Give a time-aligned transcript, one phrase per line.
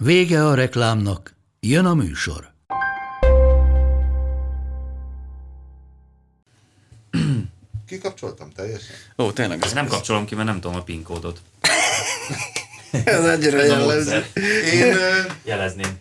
[0.00, 2.52] Vége a reklámnak, jön a műsor.
[7.86, 8.96] Kikapcsoltam teljesen.
[9.16, 9.62] Ó, tényleg.
[9.62, 11.40] Ezt nem kapcsolom ki, mert nem tudom a PIN kódot.
[13.04, 14.26] Ez annyira Ez a jellemző.
[14.72, 14.96] Én...
[15.44, 15.98] Jelezném.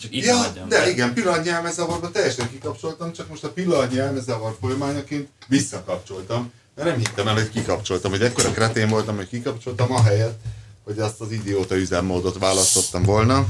[0.00, 0.68] Csak itt ja, hagyjam.
[0.68, 6.98] de igen, pillanatnyi elmezavarban teljesen kikapcsoltam, csak most a pillanatnyi elmezavar folyamányaként visszakapcsoltam, mert nem
[6.98, 10.40] hittem el, hogy kikapcsoltam, hogy ekkora kretén voltam, hogy kikapcsoltam, ahelyett,
[10.84, 13.46] hogy azt az idióta üzemmódot választottam volna.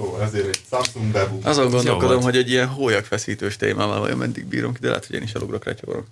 [0.00, 1.38] Ó, ezért egy Samsung Bebu.
[1.42, 5.22] Azon gondolkodom, hogy egy ilyen hólyagfeszítős témával vajon meddig bírom ki, de lehet, hogy én
[5.22, 6.06] is elugrok retyorok.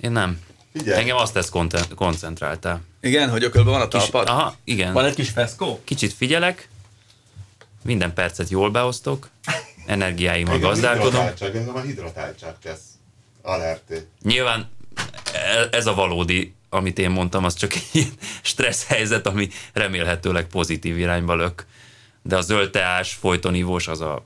[0.00, 0.40] Én nem.
[0.72, 1.00] Figyelj.
[1.00, 2.80] Engem azt tesz konten- koncentráltál.
[3.00, 4.28] Igen, hogy ökölben van a Kis, talpad?
[4.28, 4.92] aha, igen.
[4.92, 5.80] Van egy kis feszkó?
[5.84, 6.68] Kicsit figyelek,
[7.82, 9.28] minden percet jól beosztok,
[9.86, 11.10] energiáimmal gazdálkodom.
[11.20, 12.80] hidratáltság, a hidratáltság tesz.
[13.42, 14.06] Alerté.
[14.22, 14.68] Nyilván
[15.32, 18.10] e- ez a valódi, amit én mondtam, az csak egy ilyen
[18.42, 21.66] stressz helyzet, ami remélhetőleg pozitív irányba lök.
[22.22, 24.24] De a zöld teás, folytonívós, az, a,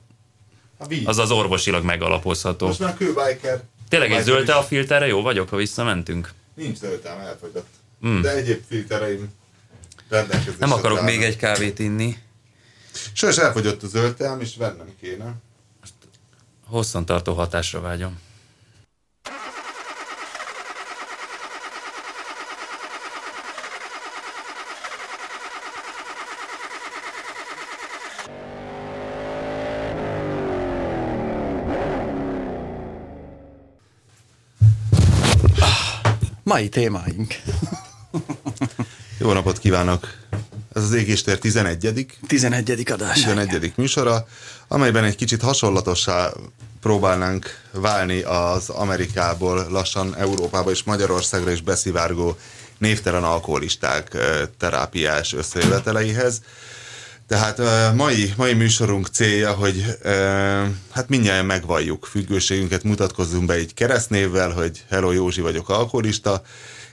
[1.05, 2.67] az az orvosilag megalapozható.
[2.67, 3.61] Most már kőbiker.
[3.89, 4.53] Tényleg egy biker zöld is.
[4.53, 6.31] a filterre jó vagyok, ha visszamentünk?
[6.53, 7.67] Nincs zöldem, elfogyott.
[8.07, 8.21] Mm.
[8.21, 9.29] De egyéb filtereim
[10.09, 11.11] rendelkezésre Nem akarok állnak.
[11.13, 12.17] még egy kávét inni.
[13.13, 15.33] Sajnos elfogyott a zöldtem, és vennem kéne.
[16.65, 18.19] Hosszantartó hatásra vágyom.
[36.43, 37.35] Mai témáink.
[39.17, 40.07] Jó napot kívánok!
[40.73, 42.05] Ez az Égéstér 11.
[42.27, 42.83] 11.
[42.91, 43.23] adás.
[43.23, 43.73] 11.
[43.75, 44.27] műsora,
[44.67, 46.31] amelyben egy kicsit hasonlatossá
[46.81, 52.37] próbálnánk válni az Amerikából lassan Európába és Magyarországra is beszivárgó
[52.77, 54.17] névtelen alkoholisták
[54.57, 56.41] terápiás összejöveteleihez.
[57.31, 60.11] Tehát ö, mai, mai műsorunk célja, hogy ö,
[60.91, 66.41] hát mindjárt megvalljuk függőségünket, mutatkozzunk be egy keresztnévvel, hogy Hello Józsi vagyok alkoholista,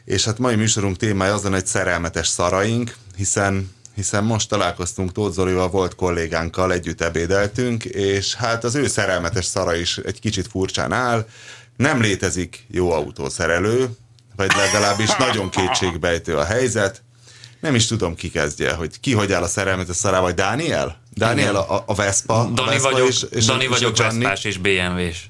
[0.04, 5.68] és hát mai műsorunk témája azon egy szerelmetes szaraink, hiszen hiszen most találkoztunk Tóth Zolival,
[5.68, 11.26] volt kollégánkkal, együtt ebédeltünk, és hát az ő szerelmetes szara is egy kicsit furcsán áll.
[11.76, 13.88] Nem létezik jó autószerelő,
[14.36, 17.02] vagy legalábbis nagyon kétségbejtő a helyzet.
[17.60, 21.00] Nem is tudom, ki kezdje, hogy ki hogy áll a szerelmetes szarával, vagy Dániel?
[21.14, 22.40] Dániel a, a Vespa.
[22.40, 24.22] a Dani Vespa vagyok, és, és Dani és vagyok Gianni.
[24.22, 25.26] Veszpás és BMW-s.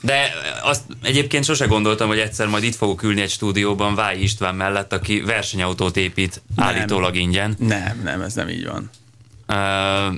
[0.00, 0.32] De
[0.62, 4.92] azt egyébként sose gondoltam, hogy egyszer majd itt fogok ülni egy stúdióban Váj István mellett,
[4.92, 8.90] aki versenyautót épít állítólag ingyen, Nem, nem, ez nem így van.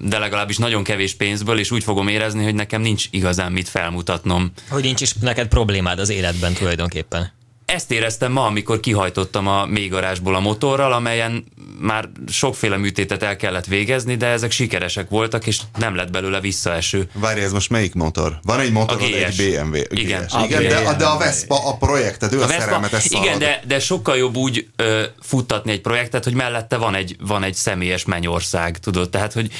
[0.02, 4.52] De legalábbis nagyon kevés pénzből, és úgy fogom érezni, hogy nekem nincs igazán mit felmutatnom.
[4.68, 7.32] Hogy nincs is neked problémád az életben tulajdonképpen.
[7.64, 11.44] Ezt éreztem ma, amikor kihajtottam a mélygarázsból a motorral, amelyen
[11.80, 17.08] már sokféle műtétet el kellett végezni, de ezek sikeresek voltak, és nem lett belőle visszaeső.
[17.12, 18.38] Várj, ez most melyik motor?
[18.42, 19.36] Van egy motorod, A egy.
[19.36, 19.74] BMW.
[19.88, 20.24] Igen.
[20.26, 20.32] GS.
[20.32, 20.96] A Igen, de, BMW.
[20.96, 23.38] de a Vespa a projekted, ő a, A Vespa, szerelmetes igen, szarad.
[23.38, 27.54] de, de sokkal jobb úgy ö, futtatni egy projektet, hogy mellette van egy, van egy
[27.54, 29.10] személyes mennyország, tudod?
[29.10, 29.50] Tehát, hogy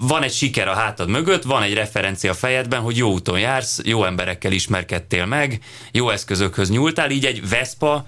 [0.00, 3.80] van egy siker a hátad mögött, van egy referencia a fejedben, hogy jó úton jársz,
[3.84, 5.60] jó emberekkel ismerkedtél meg,
[5.92, 8.06] jó eszközökhöz nyúltál, így egy Vespa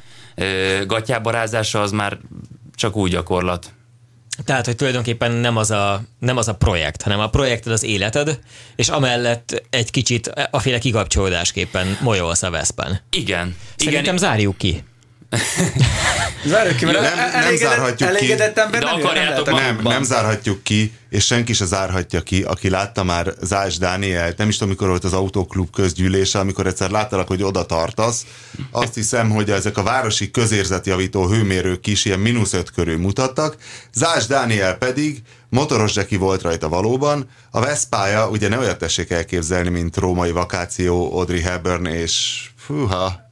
[0.86, 2.18] gatyábarázása az már
[2.74, 3.72] csak új gyakorlat.
[4.44, 8.38] Tehát, hogy tulajdonképpen nem az, a, nem az a projekt, hanem a projekted az életed,
[8.76, 13.00] és amellett egy kicsit a féle kikapcsolódásképpen molyolsz a Veszpen.
[13.10, 13.56] Igen.
[13.76, 14.16] Szerintem igen.
[14.16, 14.82] zárjuk ki.
[16.44, 18.32] Zárjuk ki, mert Nem- nem elégedett- zárhatjuk ki.
[18.32, 23.02] ember De nem, akarjátok Nem, nem zárhatjuk ki, és senki se zárhatja ki, aki látta
[23.04, 27.42] már Zás Dánielt, nem is tudom, mikor volt az autóklub közgyűlése, amikor egyszer láttalak, hogy
[27.42, 28.24] oda tartasz.
[28.70, 33.56] Azt hiszem, hogy ezek a városi közérzetjavító hőmérők is ilyen mínusz öt körül mutattak.
[33.94, 37.28] Zás Dániel pedig motoros zseki volt rajta valóban.
[37.50, 43.29] A Veszpája, ugye ne olyat tessék elképzelni, mint római vakáció, Audrey Hepburn és fúha,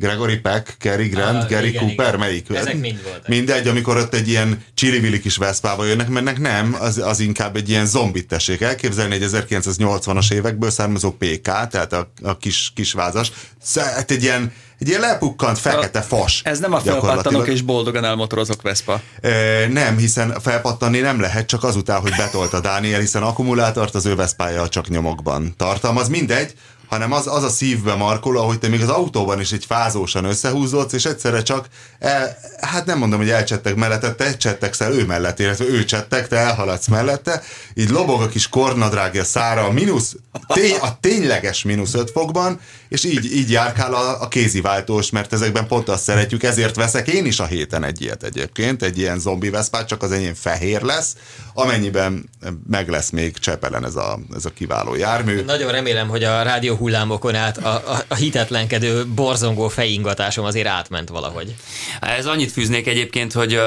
[0.00, 2.18] Gregory Peck, Cary Grant, Ah, Gary igen, Cooper, igen.
[2.18, 2.50] melyik?
[2.50, 3.28] Ezek mind voltak.
[3.28, 7.68] Mindegy, amikor ott egy ilyen csili kis Veszpába jönnek, mennek, nem, az, az inkább egy
[7.68, 13.32] ilyen zombit tessék elképzelni, egy 1980-as évekből származó PK, tehát a, a kis, kis vázas,
[13.74, 16.40] hát egy ilyen, egy ilyen lepukkant fekete fas.
[16.44, 19.00] Ez nem a felpattanok és boldogan elmotorozok Vespa.
[19.20, 19.30] E,
[19.68, 24.68] nem, hiszen felpattanni nem lehet, csak azután, hogy betolta Dániel, hiszen akkumulátort az ő Veszpája
[24.68, 26.08] csak nyomokban tartalmaz.
[26.08, 26.54] Mindegy,
[26.90, 30.92] hanem az, az a szívbe markol, ahogy te még az autóban is egy fázósan összehúzódsz,
[30.92, 31.66] és egyszerre csak,
[31.98, 36.28] el, hát nem mondom, hogy elcsettek mellette, te csettegsz el ő mellett, illetve ő csetteg,
[36.28, 37.42] te elhaladsz mellette,
[37.74, 40.16] így lobog a kis kornadrágja szára a mínusz,
[40.46, 45.66] tény, a tényleges mínusz 5 fokban, és így, így járkál a, a kéziváltós, mert ezekben
[45.66, 49.50] pont azt szeretjük, ezért veszek én is a héten egy ilyet egyébként, egy ilyen zombi
[49.50, 51.16] veszpát, csak az enyém fehér lesz,
[51.54, 52.30] amennyiben
[52.70, 55.42] meg lesz még Csepelen ez a, ez a kiváló jármű.
[55.42, 61.08] Nagyon remélem, hogy a rádió hullámokon át a, a, a hitetlenkedő, borzongó fejingatásom azért átment
[61.08, 61.54] valahogy.
[62.00, 63.58] Ez annyit fűznék egyébként, hogy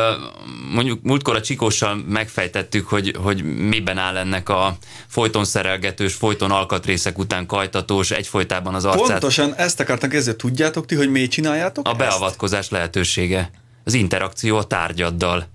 [0.74, 4.78] mondjuk múltkor a Csikóssal megfejtettük, hogy, hogy miben áll ennek a
[5.08, 9.08] folyton szerelgetős, folyton alkatrészek után kajtatós, egyfolytában az arcát.
[9.08, 11.98] Pontosan ezt akartam kezdeni, tudjátok ti, hogy miért csináljátok A ezt?
[11.98, 13.52] beavatkozás lehetősége.
[13.84, 15.48] Az interakció a tárgyaddal.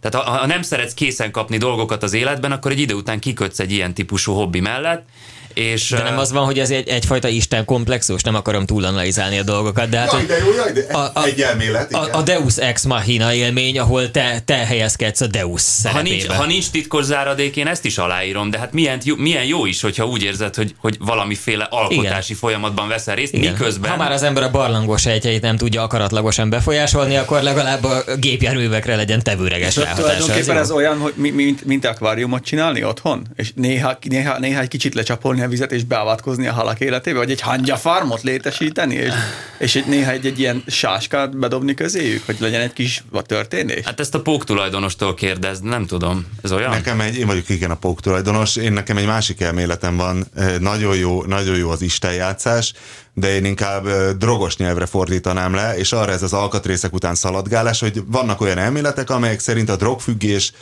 [0.00, 3.58] Tehát ha, ha nem szeretsz készen kapni dolgokat az életben, akkor egy idő után kikötsz
[3.58, 5.04] egy ilyen típusú hobbi mellett,
[5.54, 9.42] és De nem az van, hogy ez egy, egyfajta Isten komplexus, nem akarom túlanalizálni a
[9.42, 12.02] dolgokat, de hát, Jaj, de jó, jaj, de A- a- egy elmélet, igen.
[12.02, 16.02] a, a Deus Ex Machina élmény, ahol te, te helyezkedsz a Deus ha szerepébe.
[16.08, 19.66] nincs, ha nincs titkos záradék, én ezt is aláírom, de hát milyen jó, milyen jó
[19.66, 22.36] is, hogyha úgy érzed, hogy, hogy valamiféle alkotási Igen.
[22.40, 23.52] folyamatban veszel részt, Igen.
[23.52, 23.90] miközben...
[23.90, 28.96] Ha már az ember a barlangos sejtjeit nem tudja akaratlagosan befolyásolni, akkor legalább a gépjárművekre
[28.96, 30.02] legyen tevőreges ráhatása.
[30.02, 33.26] tulajdonképpen ez olyan, hogy mi, mi, mint, mint akváriumot csinálni otthon?
[33.36, 37.18] És néha, néha, néha egy kicsit lecsapolni a vizet, és beavatkozni a halak életébe?
[37.18, 38.94] Vagy egy hangya farmot létesíteni?
[38.94, 39.12] És,
[39.58, 42.26] és egy, néha egy, egy ilyen sáskát bedobni közéjük?
[42.26, 43.84] Hogy legyen egy kis a történés?
[43.84, 46.26] Hát ezt a pók tulajdonostól kérdezd, nem tudom.
[46.42, 46.70] Ez olyan?
[46.70, 50.26] Nekem egy, én vagyok igen a pók tulajdonos, én nekem egy másik elméletem van,
[50.58, 52.72] nagyon jó, nagyon jó az istenjátszás,
[53.14, 53.88] de én inkább
[54.18, 59.10] drogos nyelvre fordítanám le, és arra ez az alkatrészek után szaladgálás, hogy vannak olyan elméletek,
[59.10, 60.52] amelyek szerint a drogfüggés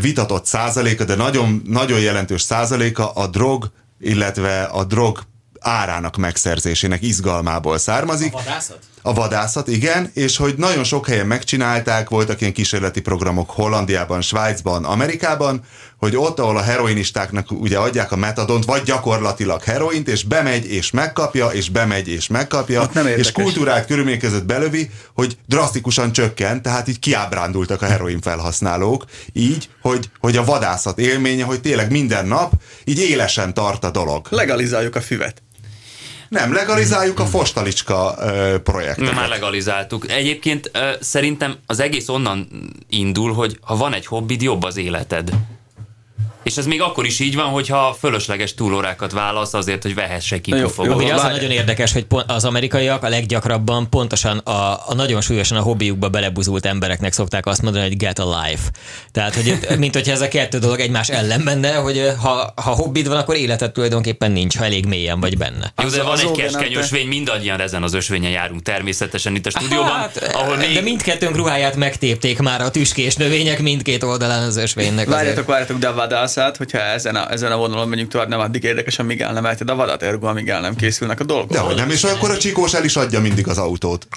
[0.00, 3.70] vitatott százaléka, de nagyon, nagyon jelentős százaléka a drog,
[4.04, 5.22] illetve a drog
[5.60, 8.34] árának megszerzésének izgalmából származik.
[8.34, 8.78] A vadászat?
[9.02, 14.84] A vadászat, igen, és hogy nagyon sok helyen megcsinálták, voltak ilyen kísérleti programok Hollandiában, Svájcban,
[14.84, 15.64] Amerikában,
[16.04, 20.90] hogy ott, ahol a heroinistáknak ugye adják a metadont, vagy gyakorlatilag heroint, és bemegy és
[20.90, 26.62] megkapja, és bemegy és megkapja, Ott nem és kultúrált körülmények között belövi, hogy drasztikusan csökkent,
[26.62, 32.26] tehát így kiábrándultak a heroin felhasználók, így, hogy, hogy a vadászat élménye, hogy tényleg minden
[32.26, 32.52] nap
[32.84, 34.26] így élesen tart a dolog.
[34.30, 35.42] Legalizáljuk a füvet.
[36.28, 38.18] Nem, legalizáljuk a fostalicska
[38.62, 39.14] projektet.
[39.14, 40.10] Már legalizáltuk.
[40.10, 42.48] Egyébként ö, szerintem az egész onnan
[42.88, 45.30] indul, hogy ha van egy hobbid, jobb az életed.
[46.44, 50.50] És ez még akkor is így van, hogyha fölösleges túlórákat válasz azért, hogy vehesse ki
[50.50, 50.92] jó, jó.
[50.92, 55.20] Ami az a nagyon érdekes, hogy pont az amerikaiak a leggyakrabban pontosan a, a nagyon
[55.20, 58.70] súlyosan a hobbiukba belebuzult embereknek szokták azt mondani, hogy get a life.
[59.12, 63.08] Tehát, hogy mint hogyha ez a kettő dolog egymás ellen menne, hogy ha, ha hobbid
[63.08, 65.72] van, akkor életed tulajdonképpen nincs, ha elég mélyen vagy benne.
[65.82, 69.50] Jó, de van az egy keskeny ösvény, mindannyian ezen az ösvényen járunk természetesen itt a
[69.50, 70.74] stúdióban, Hát, ahol még...
[70.74, 75.08] De mindkettőnk ruháját megtépték már a tüskés növények mindkét oldalán az ösvénynek.
[75.08, 75.88] Várjatok, várjatok, de
[76.36, 79.32] a vadászát, hogyha ezen a, ezen a vonalon megyünk tovább, nem addig érdekes, amíg el
[79.32, 81.50] nem ejted a vadat, ergo amíg el nem készülnek a dolgok.
[81.50, 84.06] De hogy nem, és akkor a csikós el is adja mindig az autót.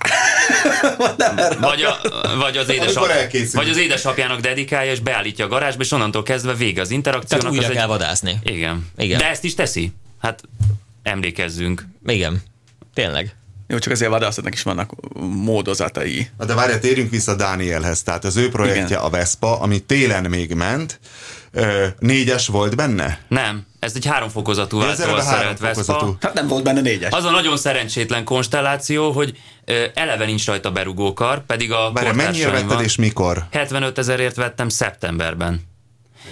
[1.60, 2.00] Vagy, a,
[2.38, 3.62] vagy, az édesap, Amikor elkészül.
[3.62, 7.46] vagy az édesapjának dedikálja, és beállítja a garázsba, és onnantól kezdve vége az interakciónak.
[7.46, 8.40] Tehát újra az kell vadászni.
[8.44, 8.88] Igen.
[8.98, 9.18] Igen.
[9.18, 9.92] De ezt is teszi.
[10.22, 10.42] Hát
[11.04, 11.86] emlékezzünk.
[12.06, 12.42] Igen.
[12.94, 13.36] Tényleg.
[13.68, 14.92] Jó, csak azért a vadászatnak is vannak
[15.44, 16.28] módozatai.
[16.46, 18.04] De várjál, térjünk vissza Dánielhez.
[18.04, 19.00] Tehát az ő projektje Igen.
[19.00, 21.00] a Vespa, ami télen még ment.
[21.60, 23.20] Ö, négyes volt benne?
[23.28, 25.66] Nem, ez egy háromfokozatú Ez váltóval szerelt Vespa.
[25.66, 26.18] háromfokozatú.
[26.22, 27.12] Hát nem volt benne négyes.
[27.14, 32.52] Az a nagyon szerencsétlen konstelláció, hogy ö, eleve nincs rajta berugókar, pedig a Várjál, mennyire
[32.52, 32.84] vetted van.
[32.84, 33.46] és mikor?
[33.52, 35.62] 75 ezerért vettem szeptemberben.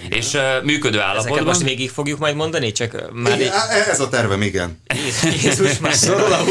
[0.08, 1.44] És uh, működő Ezeket állapotban.
[1.44, 3.88] most végig fogjuk majd mondani, csak már Igen, egy...
[3.88, 4.80] ez a tervem, igen.
[5.42, 5.94] Jézus már.
[5.94, 6.44] Szorul a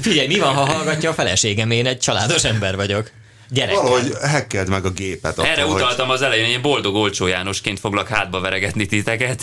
[0.00, 1.70] Figyelj, mi van, ha hallgatja a feleségem?
[1.70, 3.10] Én egy családos ember vagyok.
[3.50, 3.74] Gyerek.
[3.74, 5.38] Valahogy hackeld meg a gépet.
[5.38, 9.42] Erre akkor, hogy- utaltam az elején, hogy én boldog olcsó Jánosként foglak hátba veregetni titeket.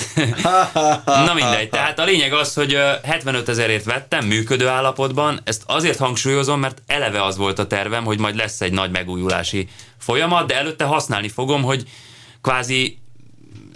[1.06, 5.98] Na mindegy, tehát a lényeg az, hogy ö, 75 ezerért vettem működő állapotban, ezt azért
[5.98, 10.56] hangsúlyozom, mert eleve az volt a tervem, hogy majd lesz egy nagy megújulási folyamat, de
[10.58, 11.84] előtte használni fogom, hogy
[12.42, 12.98] kvázi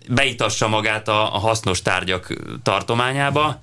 [0.09, 2.33] beitassa magát a, a hasznos tárgyak
[2.63, 3.59] tartományába,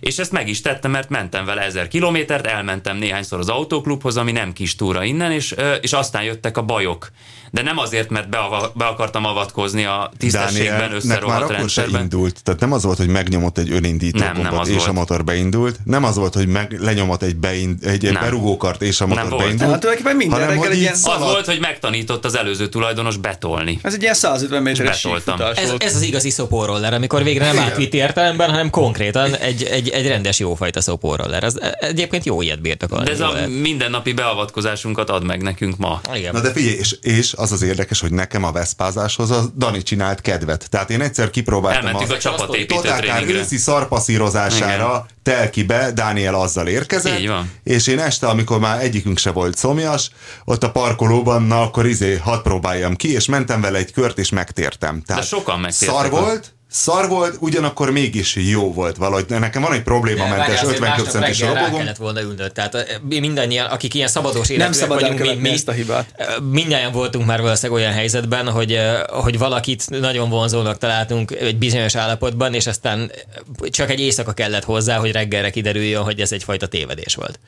[0.00, 4.32] És ezt meg is tettem, mert mentem vele ezer kilométert, elmentem néhányszor az autóklubhoz, ami
[4.32, 7.10] nem kis túra innen, és, és aztán jöttek a bajok.
[7.50, 8.38] De nem azért, mert be,
[8.74, 12.00] be akartam avatkozni a tisztességben összerohadt akkor se rendszerben.
[12.02, 12.42] indult.
[12.42, 14.88] Tehát nem az volt, hogy megnyomott egy önindító Nem, nem gombot, az és volt.
[14.88, 15.78] a motor beindult.
[15.84, 18.22] Nem az volt, hogy meg, lenyomott egy, beind, egy Nem.
[18.22, 19.42] berugókart, és a motor volt.
[19.42, 19.70] beindult.
[19.70, 21.22] Hát tulajdonképpen minden hanem, reggel egy ilyen- Az szaladt.
[21.32, 23.78] volt, hogy megtanított az előző tulajdonos betolni.
[23.82, 25.02] Ez egy ilyen 150 méteres Ez,
[25.68, 25.82] volt.
[25.82, 30.38] ez az igazi szopóroller, amikor végre nem átvitt értelemben, hanem konkrétan egy, egy, egy rendes
[30.38, 31.44] jófajta szopóroller.
[31.44, 33.04] Ez egyébként jó ilyet birtokolni.
[33.04, 36.00] De ez a mindennapi beavatkozásunkat ad meg nekünk ma.
[36.14, 36.32] Igen.
[36.32, 40.20] Na de figyelj, és, és az az érdekes, hogy nekem a veszpázáshoz a Dani csinált
[40.20, 40.70] kedvet.
[40.70, 43.38] Tehát én egyszer kipróbáltam Elmentünk a a csapatépítő tréningre.
[43.38, 47.50] őszi szarpaszírozására telkibe, Dániel azzal érkezett, Így van.
[47.64, 50.10] és én este, amikor már egyikünk se volt szomjas,
[50.44, 54.30] ott a parkolóban, na akkor izé, hadd próbáljam ki, és mentem vele egy kört, és
[54.30, 55.02] megtértem.
[55.02, 59.24] Tehát sokan megtértek Szar volt, szar volt, ugyanakkor mégis jó volt valahogy.
[59.28, 61.78] Nekem van egy problémamentes 50 köbcentis rá robogom.
[61.78, 62.52] kellett volna ülnöd.
[62.52, 66.14] Tehát mindannyian, akik ilyen szabados életűek szabad vagyunk, mi, mi, ezt a hibát.
[66.50, 72.54] mindannyian voltunk már valószínűleg olyan helyzetben, hogy, hogy valakit nagyon vonzónak találtunk egy bizonyos állapotban,
[72.54, 73.12] és aztán
[73.70, 77.38] csak egy éjszaka kellett hozzá, hogy reggelre kiderüljön, hogy ez egyfajta tévedés volt.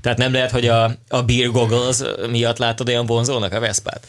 [0.00, 1.96] Tehát nem lehet, hogy a, a beer goggles
[2.30, 4.06] miatt látod olyan vonzónak a Veszpát?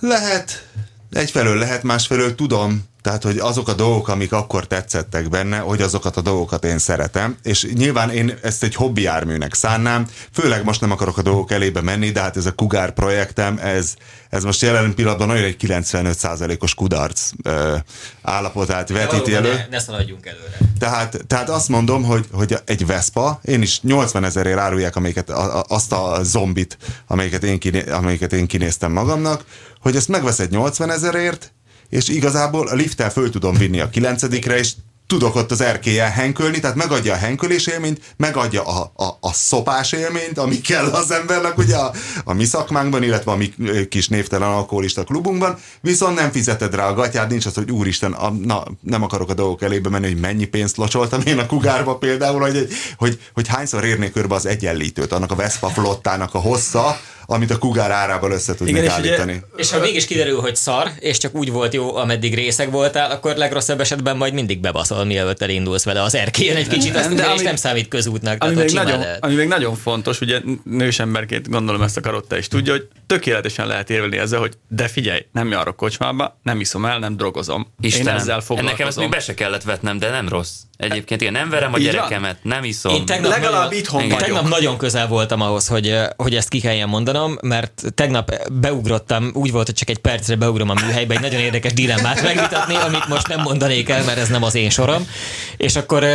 [0.00, 0.66] Lehet,
[1.12, 6.16] egyfelől lehet, másfelől tudom, tehát, hogy azok a dolgok, amik akkor tetszettek benne, hogy azokat
[6.16, 10.90] a dolgokat én szeretem, és nyilván én ezt egy hobbi járműnek szánnám, főleg most nem
[10.90, 13.94] akarok a dolgok elébe menni, de hát ez a Kugár projektem, ez,
[14.30, 17.76] ez most jelen pillanatban olyan egy 95%-os kudarc ö,
[18.22, 19.52] állapotát vetíti elő.
[19.52, 20.56] Ne, ne szaladjunk előre.
[20.78, 25.58] Tehát, tehát azt mondom, hogy, hogy egy Vespa, én is 80 ezerért árulják amelyiket, a,
[25.58, 29.44] a, azt a zombit, amelyiket én, kiné, amelyiket én kinéztem magamnak,
[29.80, 31.52] hogy ezt megveszed 80 ezerért,
[31.90, 34.72] és igazából a lifttel föl tudom vinni a kilencedikre, és
[35.06, 39.92] tudok ott az erkélyen henkölni, tehát megadja a henkölés élményt, megadja a, a, a szopás
[39.92, 41.92] élményt, ami kell az embernek ugye a,
[42.24, 43.52] a mi szakmánkban, illetve a mi
[43.88, 48.30] kis névtelen alkoholista klubunkban, viszont nem fizeted rá a gatyád, nincs az, hogy úristen, a,
[48.30, 52.40] na, nem akarok a dolgok elébe menni, hogy mennyi pénzt locsoltam én a kugárba például,
[52.40, 57.00] hogy, egy- hogy, hogy hányszor érnék körbe az egyenlítőt, annak a Vespa flottának a hossza,
[57.30, 59.42] amit a kugár árával össze tudnék Igen, és ugye- állítani.
[59.56, 63.36] És ha mégis kiderül, hogy szar, és csak úgy volt jó, ameddig részeg voltál, akkor
[63.36, 67.24] legrosszabb esetben majd mindig bebaszol, mielőtt elindulsz vele az erkélyen egy kicsit, azt De de
[67.24, 68.44] ami- nem számít közútnak.
[68.44, 69.24] Ami még, nagyon, lehet.
[69.24, 73.66] ami még nagyon fontos, ugye nős emberként gondolom ezt a karotta is tudja, hogy tökéletesen
[73.66, 77.72] lehet érvelni ezzel, hogy de figyelj, nem járok kocsmába, nem iszom el, nem drogozom.
[77.80, 79.10] Istenem, Én ezzel nekem ezt még foglalkozom.
[79.10, 80.50] be se kellett vetnem, de nem rossz.
[80.76, 82.94] Egyébként igen, nem verem a gyerekemet, nem iszom.
[82.94, 84.22] Én tegnap Legalább nagyon, itthon én vagyok.
[84.24, 89.52] Tegnap nagyon közel voltam ahhoz, hogy, hogy ezt ki kelljen mondanom, mert tegnap beugrottam, úgy
[89.52, 93.28] volt, hogy csak egy percre beugrom a műhelybe, egy nagyon érdekes dilemmát megvitatni, amit most
[93.28, 95.08] nem mondanék el, mert ez nem az én sorom.
[95.56, 96.06] És akkor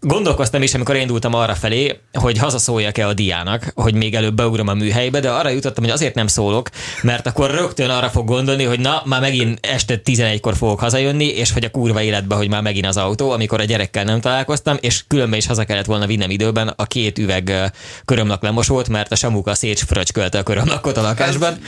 [0.00, 4.68] gondolkoztam is, amikor én indultam arra felé, hogy hazaszóljak-e a diának, hogy még előbb beugrom
[4.68, 6.68] a műhelybe, de arra jutottam, hogy azért nem szólok,
[7.02, 11.52] mert akkor rögtön arra fog gondolni, hogy na, már megint este 11-kor fogok hazajönni, és
[11.52, 15.04] hogy a kurva életbe, hogy már megint az autó, amikor a gyerekkel nem találkoztam, és
[15.06, 17.72] különben is haza kellett volna vinnem időben a két üveg
[18.04, 21.58] körömlak lemosót, mert a Samuka szétsfröcskölte a körömlakot a lakásban.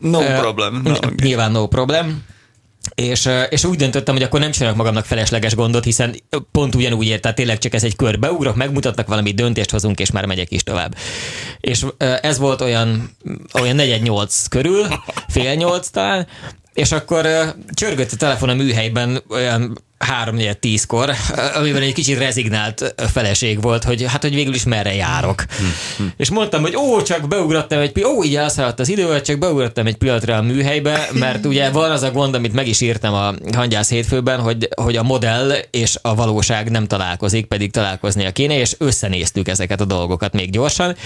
[0.00, 0.80] No problem.
[0.84, 2.24] No, Ny- Nyilván no problem.
[2.94, 6.16] És, és úgy döntöttem, hogy akkor nem csinálok magamnak felesleges gondot, hiszen
[6.52, 10.10] pont ugyanúgy ért, tehát tényleg csak ez egy kör beugrok, megmutatnak valami döntést hozunk, és
[10.10, 10.96] már megyek is tovább.
[11.60, 13.16] És ez volt olyan,
[13.54, 14.86] olyan negyed nyolc körül,
[15.28, 16.26] fél nyolc talán,
[16.78, 17.28] és akkor
[17.74, 21.10] csörgött a telefon a műhelyben olyan három négy tízkor,
[21.54, 25.44] amiben egy kicsit rezignált feleség volt, hogy hát, hogy végül is merre járok.
[26.16, 29.86] És mondtam, hogy ó, csak beugrottam egy pillanatra, ó, így elszaladt az idő, csak beugrottam
[29.86, 33.34] egy pillanatra a műhelybe, mert ugye van az a gond, amit meg is írtam a
[33.52, 38.74] hangyász hétfőben, hogy, hogy a modell és a valóság nem találkozik, pedig találkoznia kéne, és
[38.78, 40.96] összenéztük ezeket a dolgokat még gyorsan,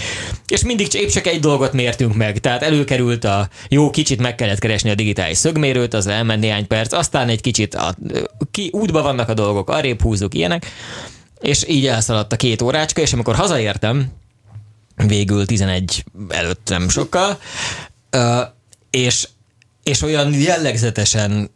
[0.48, 4.58] és mindig épp csak egy dolgot mértünk meg, tehát előkerült a jó, kicsit meg kellett
[4.58, 7.95] keresni a digitális szögmérőt, az elment néhány perc, aztán egy kicsit a,
[8.50, 10.66] ki, útba vannak a dolgok, arrébb húzzuk ilyenek,
[11.40, 14.07] és így elszaladt a két órácska, és amikor hazaértem,
[14.97, 17.38] végül 11 előtt nem sokkal,
[18.90, 19.28] és
[19.83, 21.50] és olyan jellegzetesen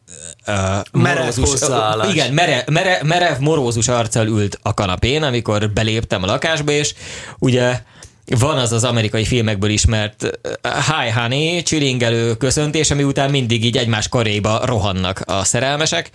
[0.46, 2.12] uh, Merev hozzáállás.
[2.12, 6.94] igen, mere, mere, merev, morózus arccal ült a kanapén, amikor beléptem a lakásba, és
[7.38, 7.80] ugye
[8.26, 13.76] van az az amerikai filmekből ismert uh, hi honey, csilingelő köszöntés, ami után mindig így
[13.76, 16.10] egymás karéba rohannak a szerelmesek,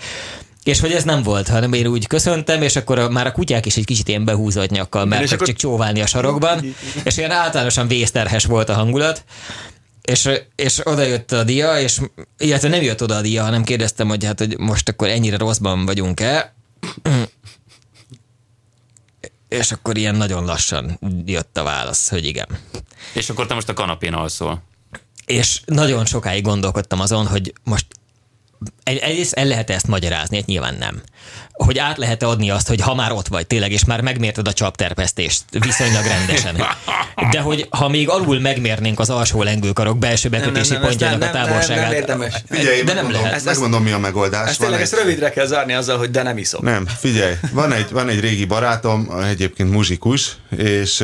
[0.63, 3.65] és hogy ez nem volt, hanem én úgy köszöntem, és akkor a, már a kutyák
[3.65, 7.87] is egy kicsit ilyen behúzott nyakkal mertek akkor- csak csóválni a sarokban, és olyan általánosan
[7.87, 9.23] vészterhes volt a hangulat,
[10.01, 11.99] és, és oda jött a dia, és
[12.37, 15.85] illetve nem jött oda a dia, hanem kérdeztem, hogy hát, hogy most akkor ennyire rosszban
[15.85, 16.55] vagyunk-e.
[19.51, 22.47] És akkor ilyen nagyon lassan jött a válasz, hogy igen.
[23.13, 24.63] És akkor te most a kanapén alszol.
[25.25, 27.85] És nagyon sokáig gondolkodtam azon, hogy most
[28.83, 31.01] egy- egyrészt el lehet ezt magyarázni, hát nyilván nem.
[31.51, 34.53] Hogy át lehet adni azt, hogy ha már ott vagy tényleg, és már megmérted a
[34.53, 36.55] csapterpesztést viszonylag rendesen.
[37.31, 41.25] De hogy ha még alul megmérnénk az alsó lengőkarok belső bekötési nem, nem, pontjának a
[41.25, 41.83] nem, nem, távolságát.
[41.83, 42.33] nem érdemes.
[42.49, 43.35] Figyelj, de nem megmondom, lehet.
[43.35, 44.47] Ezt- megmondom, mi a megoldás.
[44.49, 46.63] Ezt Van tényleg egy- ezt rövidre kell zárni azzal, hogy de nem iszom.
[46.63, 51.03] Nem, figyelj, van egy, van egy régi barátom, egyébként muzsikus, és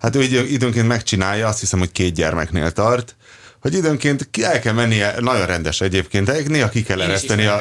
[0.00, 3.16] hát ő idő- időnként megcsinálja, azt hiszem, hogy két gyermeknél tart,
[3.64, 7.60] hogy időnként ki el kell mennie, nagyon rendes egyébként, néha ki kell ereszteni a.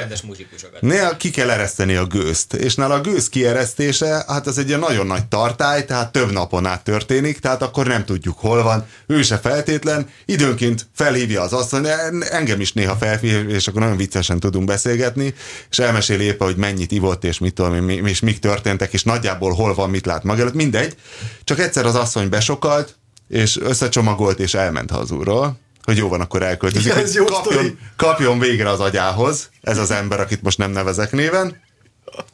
[0.79, 4.79] Néha ki kell ereszteni a gőzt, és nála a gőz kieresztése, hát az egy ilyen
[4.79, 9.21] nagyon nagy tartály, tehát több napon át történik, tehát akkor nem tudjuk hol van, ő
[9.21, 11.85] se feltétlen, időnként felhívja az asszony,
[12.29, 15.33] engem is néha felhív, és akkor nagyon viccesen tudunk beszélgetni,
[15.69, 19.53] és elmeséli éppen, hogy mennyit ivott, és mit tudom, mi, és mik történtek, és nagyjából
[19.53, 20.95] hol van, mit lát maga előtt, mindegy.
[21.43, 22.95] Csak egyszer az asszony besokalt,
[23.27, 27.77] és összecsomagolt, és elment hazúról, hogy jó van, akkor elköltözik, ez jó kapjon, sztori.
[27.95, 31.61] kapjon végre az agyához, ez az ember, akit most nem nevezek néven,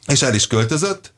[0.06, 1.12] és el is költözött,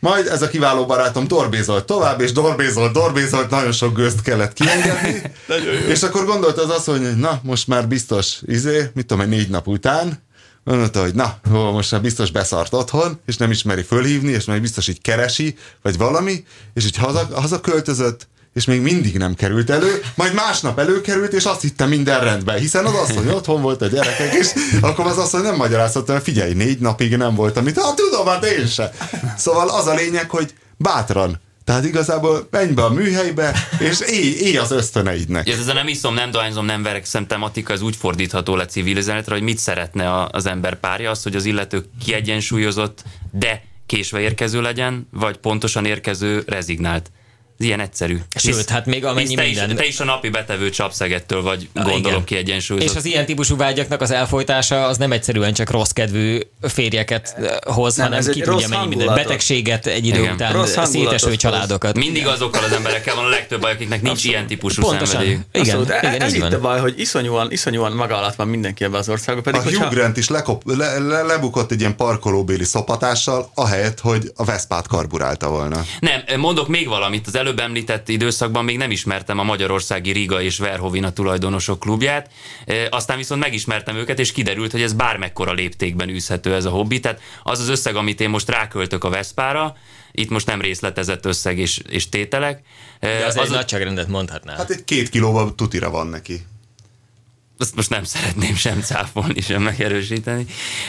[0.00, 5.22] majd ez a kiváló barátom dorbézolt tovább, és dorbézolt, dorbézolt, nagyon sok gőzt kellett kiengedni,
[5.92, 9.48] és akkor gondolta az asszony, hogy na, most már biztos, izé, mit tudom, egy négy
[9.48, 10.24] nap után,
[10.64, 14.60] Mondta, hogy na, ó, most már biztos beszart otthon, és nem ismeri fölhívni, és majd
[14.60, 20.00] biztos így keresi, vagy valami, és így haza, hazaköltözött, és még mindig nem került elő,
[20.14, 24.34] majd másnap előkerült, és azt hitte minden rendben, hiszen az asszony otthon volt a gyerekek,
[24.34, 28.26] és akkor az asszony nem magyarázhatta, hogy figyelj, négy napig nem volt, amit, hát tudom,
[28.26, 28.92] hát én se.
[29.36, 34.56] Szóval az a lényeg, hogy bátran, tehát igazából menj be a műhelybe, és élj, élj
[34.56, 35.48] az ösztöneidnek.
[35.48, 38.96] Ja, ez a nem iszom, nem dohányzom, nem verekszem tematika, ez úgy fordítható le civil
[38.96, 44.20] üzenetre, hogy mit szeretne a- az ember párja, az, hogy az illető kiegyensúlyozott, de késve
[44.20, 47.10] érkező legyen, vagy pontosan érkező rezignált.
[47.58, 48.18] Ez ilyen egyszerű.
[48.34, 51.98] Sőt, hát még amennyi te, is, minden- te is a napi betevő csapszegettől vagy, gondolom,
[51.98, 52.24] igen.
[52.24, 52.90] kiegyensúlyozott.
[52.90, 57.74] És az ilyen típusú vágyaknak az elfolytása az nem egyszerűen csak rossz kedvű férjeket eh,
[57.74, 60.34] hoz, Nem, hanem ez ki tudja mennyi minden betegséget egy idő Igen.
[60.34, 61.96] után, széteső családokat.
[61.96, 65.06] Mindig azokkal az emberekkel van a legtöbb baj, akiknek nincs ilyen típusú Pontosan.
[65.06, 65.40] szenvedélyük.
[65.52, 68.48] Igen, Abszolút, e- igen, ez így itt a baj, hogy iszonyúan, iszonyúan maga alatt van
[68.48, 69.42] mindenki ebben az országban.
[69.42, 74.00] Pedig, A hogyha, Hugh Grant is lekop, le, le, lebukott egy ilyen parkolóbéli szopatással, ahelyett,
[74.00, 75.84] hogy a Veszpát karburálta volna.
[76.00, 77.26] Nem, mondok még valamit.
[77.26, 82.30] Az előbb említett időszakban még nem ismertem a Magyarországi Riga és Verhovina tulajdonosok klubját,
[82.66, 87.00] E, aztán viszont megismertem őket, és kiderült, hogy ez bármekkora léptékben űzhető ez a hobbi.
[87.00, 89.76] Tehát az az összeg, amit én most ráköltök a Veszpára,
[90.12, 92.60] itt most nem részletezett összeg és, és tételek.
[93.00, 94.56] E, De az, az egy a- nagyságrendet mondhatnál.
[94.56, 96.46] Hát egy két kilóval tutira van neki.
[97.58, 100.46] Azt most nem szeretném sem cáfolni, sem megerősíteni.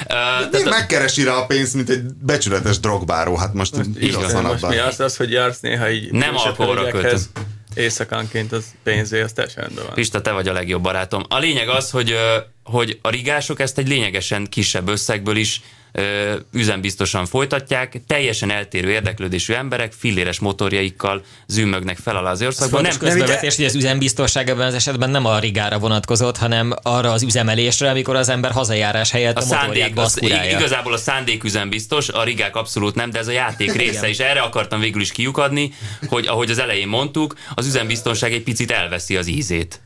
[0.10, 4.63] Uh, Mi megkeresi rá a pénzt, mint egy becsületes drogbáró, hát most igaz van most
[4.63, 4.75] abban.
[4.75, 7.30] mi az, az, hogy jársz néha így Nem alkoholra hölgyekhez,
[7.77, 9.93] Éjszakánként az pénzé, az teljesen rendben van.
[9.93, 11.23] Pista, te vagy a legjobb barátom.
[11.30, 12.15] A lényeg az, hogy,
[12.63, 15.62] hogy a rigások ezt egy lényegesen kisebb összegből is
[16.53, 22.81] üzembiztosan folytatják, teljesen eltérő érdeklődésű emberek, filléres motorjaikkal zümmögnek fel alá az országban.
[22.81, 27.23] Nem, közbevetés, hogy az üzembiztonság ebben az esetben nem a rigára vonatkozott, hanem arra az
[27.23, 30.19] üzemelésre, amikor az ember hazajárás helyett a, a szándék, az,
[30.51, 34.39] igazából a szándéküzem biztos, a rigák abszolút nem, de ez a játék része, és erre
[34.39, 35.73] akartam végül is kiukadni,
[36.07, 39.81] hogy ahogy az elején mondtuk, az üzembiztonság egy picit elveszi az ízét.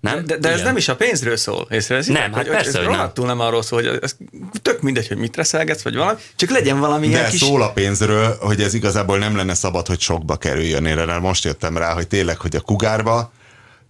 [0.00, 0.24] Nem?
[0.26, 2.20] De, de ez nem is a pénzről szól, észrevezitek?
[2.22, 2.96] Nem, hát hogy, persze, hogy hogy ez nem.
[2.96, 4.16] rohadtul nem arról szól, hogy ez
[4.62, 7.40] tök mindegy, hogy mit reszelgetsz, vagy valami, csak legyen valami ilyen De kis...
[7.40, 10.86] szól a pénzről, hogy ez igazából nem lenne szabad, hogy sokba kerüljön.
[10.86, 13.32] Én erre most jöttem rá, hogy tényleg, hogy a kugárba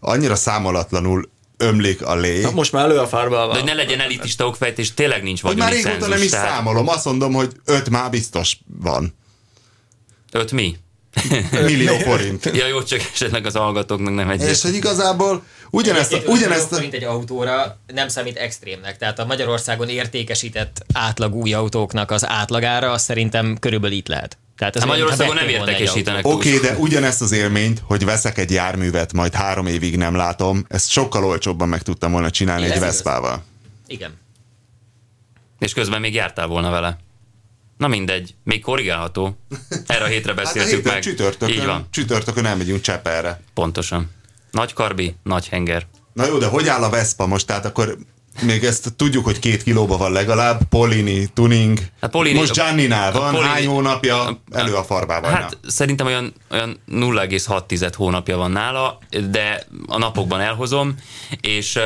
[0.00, 3.46] annyira számolatlanul ömlik a lé, Na, most már elő a fárba.
[3.46, 6.88] De hogy ne legyen elitista okfejtés, tényleg nincs vagyoni már régóta nem is tehát- számolom.
[6.88, 9.14] Azt mondom, hogy öt már biztos van.
[10.32, 10.76] Öt mi?
[11.50, 12.44] Millió forint.
[12.44, 14.42] Ja jó, csak esetleg az hallgatóknak nem egy.
[14.42, 18.96] És hogy igazából ugyanezt, Egyébként ugyanezt, forint egy autóra nem számít extrémnek.
[18.98, 24.38] Tehát a Magyarországon értékesített átlag új autóknak az átlagára az szerintem körülbelül itt lehet.
[24.56, 28.38] Tehát ez Hát Magyarországon nem egy értekesítenek Oké, okay, de ugyanezt az élményt, hogy veszek
[28.38, 32.70] egy járművet, majd három évig nem látom, ezt sokkal olcsóbban meg tudtam volna csinálni Ez
[32.70, 32.80] egy.
[32.80, 33.44] Veszpával.
[33.86, 34.18] Igen.
[35.58, 36.98] És közben még jártál volna vele.
[37.78, 39.38] Na mindegy, még korrigálható.
[39.86, 41.02] Erre a hétre Hát a beszéltük héten meg.
[41.02, 43.40] csütörtökön, Így van, csütörtökön elmegyünk Csepelre.
[43.54, 44.10] pontosan.
[44.50, 45.86] Nagy karbi, nagy henger.
[46.12, 47.46] Na jó, de hogy áll a Vespa most?
[47.46, 47.98] Tehát akkor
[48.42, 51.78] még ezt tudjuk, hogy két kilóba van legalább, Polini, tuning.
[52.00, 55.30] Hát Polini- Most Gianninál van, Polini- hány hónapja elő a farbával.
[55.30, 58.98] Hát szerintem olyan, olyan 0,6 hónapja van nála,
[59.30, 60.94] de a napokban elhozom,
[61.40, 61.78] és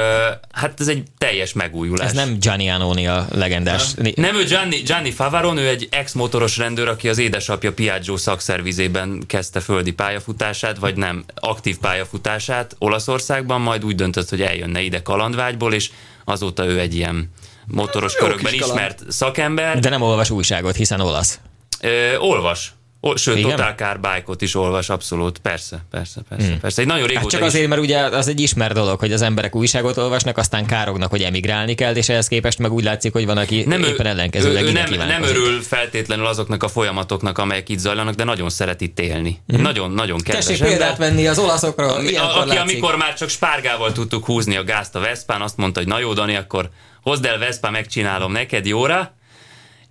[0.53, 2.07] hát ez egy teljes megújulás.
[2.07, 3.83] Ez nem Gianni Anoni a legendás.
[4.15, 9.61] Nem ő Gianni, Gianni Favaron, ő egy ex-motoros rendőr, aki az édesapja Piaggio szakszervizében kezdte
[9.61, 15.91] földi pályafutását, vagy nem, aktív pályafutását Olaszországban, majd úgy döntött, hogy eljönne ide kalandvágyból, és
[16.25, 17.31] azóta ő egy ilyen
[17.67, 19.79] motoros Jó körökben ismert szakember.
[19.79, 21.41] De nem olvas újságot, hiszen olasz.
[21.81, 22.75] Ö, olvas.
[23.05, 23.51] O, sőt, Igen?
[23.51, 25.39] Total Car Bike-ot is olvas, abszolút.
[25.39, 26.47] Persze, persze, persze.
[26.49, 26.59] Hmm.
[26.61, 26.81] persze.
[26.81, 29.23] Egy nagyon régóta Hát csak is- azért, mert ugye az egy ismert dolog, hogy az
[29.23, 33.27] emberek újságot olvasnak, aztán kárognak, hogy emigrálni kell, és ehhez képest meg úgy látszik, hogy
[33.27, 37.39] van, aki nem, éppen ellenkezőleg ő, ő ide nem, nem örül feltétlenül azoknak a folyamatoknak,
[37.39, 39.39] amelyek itt zajlanak, de nagyon szeret itt élni.
[39.47, 42.59] Nagyon, nagyon kedves Tessék példát venni az olaszokról, A- aki látszik.
[42.61, 46.13] amikor már csak spárgával tudtuk húzni a gázt a Veszpán, azt mondta, hogy na jó,
[46.13, 46.71] Dani, akkor
[47.03, 49.15] hozd el Veszpán, megcsinálom neked jóra,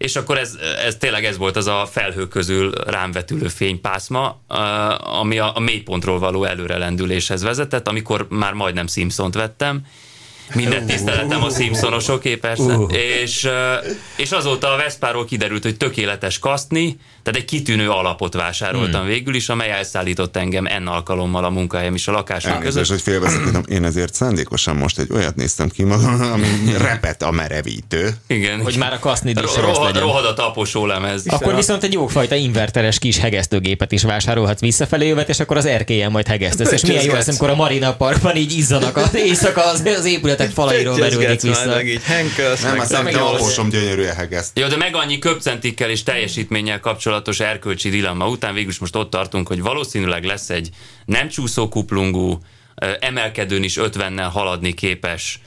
[0.02, 4.42] és akkor ez, ez tényleg ez volt az a felhő közül rám vetülő fénypászma,
[5.00, 9.86] ami a, a mélypontról való előrelendüléshez vezetett, amikor már majdnem Simpsont vettem,
[10.56, 12.94] minden tiszteletem a Simpsonosoké persze, Uh.
[12.94, 13.50] és,
[14.16, 19.50] és azóta a Veszpáról kiderült, hogy tökéletes kaszni, tehát egy kitűnő alapot vásároltam végül is,
[19.50, 22.64] amely elszállított engem en alkalommal a munkahelyem és a lakásom között.
[22.64, 23.64] Elnézést, hogy félbeszakítom.
[23.68, 26.48] Én ezért szándékosan most egy olyat néztem ki magam, ami
[26.88, 28.16] repet a merevítő.
[28.28, 28.62] Igen.
[28.62, 30.02] Hogy már a kasznid is Ro- rossz rohad, legyen.
[30.02, 31.24] rohad a taposó lemez.
[31.28, 36.12] Akkor viszont egy jófajta inverteres kis hegesztőgépet is vásárolhatsz visszafelé jövet, és akkor az erkélyen
[36.12, 36.72] majd hegesztesz.
[36.72, 40.50] És milyen jó lesz, amikor a Marina Parkban így izzanak az éjszaka az, az épületek
[40.50, 41.66] falairól merülnek vissza.
[41.66, 44.60] Meg így henkelsz, Nem, meg azt nem, apósom gyönyörűen hegeszt.
[44.60, 46.80] Jó, de meg annyi köpcentikkel és teljesítménnyel
[47.12, 50.70] kapcsolatos erkölcsi dilemma után végül is most ott tartunk, hogy valószínűleg lesz egy
[51.06, 52.40] nem csúszó kuplungú,
[53.00, 55.40] emelkedőn is 50-nel haladni képes,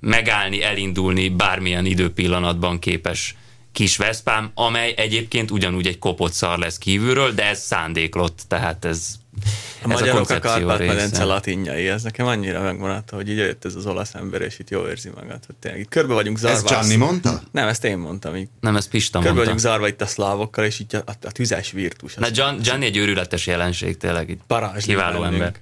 [0.00, 3.34] megállni, elindulni, bármilyen időpillanatban képes
[3.72, 9.14] kis Veszpám, amely egyébként ugyanúgy egy kopott szar lesz kívülről, de ez szándéklott, tehát ez,
[9.42, 13.64] A ez a magyarok a koncepció Kárpát-medence latinjai, ez nekem annyira megmaradt, hogy így jött
[13.64, 16.56] ez az olasz ember, és itt jól érzi magát, hogy tényleg itt körbe vagyunk zárva.
[16.56, 17.42] Ezt Gianni mondta?
[17.50, 18.48] Nem, ezt én mondtam így.
[18.60, 19.44] Nem, ez Pista Körbe mondta.
[19.44, 22.14] vagyunk zárva itt a szlávokkal, és így a, a, a tüzes virtus.
[22.14, 24.30] Na, Gian, Gianni egy őrületes jelenség, tényleg.
[24.30, 25.42] Egy Parázs kiváló bennünk.
[25.42, 25.54] ember.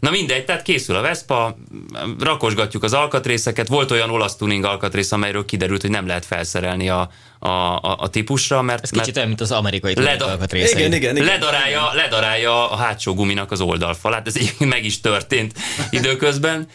[0.00, 1.56] Na mindegy, tehát készül a Vespa,
[2.20, 3.68] rakosgatjuk az alkatrészeket.
[3.68, 7.10] Volt olyan olasz tuning alkatrész, amelyről kiderült, hogy nem lehet felszerelni a,
[7.46, 10.78] a, a, a típusra, mert, Ez kicsit mert olyan, mint az amerikai Leda- alkatrészei.
[10.78, 11.26] Igen, igen, igen.
[11.28, 14.26] ledarálja, ledarálja a hátsó guminak az oldalfalát.
[14.26, 15.54] Ez egyébként meg is történt
[15.90, 16.68] időközben.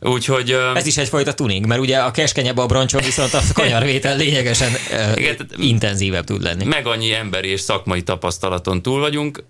[0.00, 4.70] Úgyhogy Ez is egyfajta tuning, mert ugye a keskenyebb abroncson viszont a kanyarvétel lényegesen
[5.16, 6.64] Igen, intenzívebb tud lenni.
[6.64, 9.44] meg annyi emberi és szakmai tapasztalaton túl vagyunk.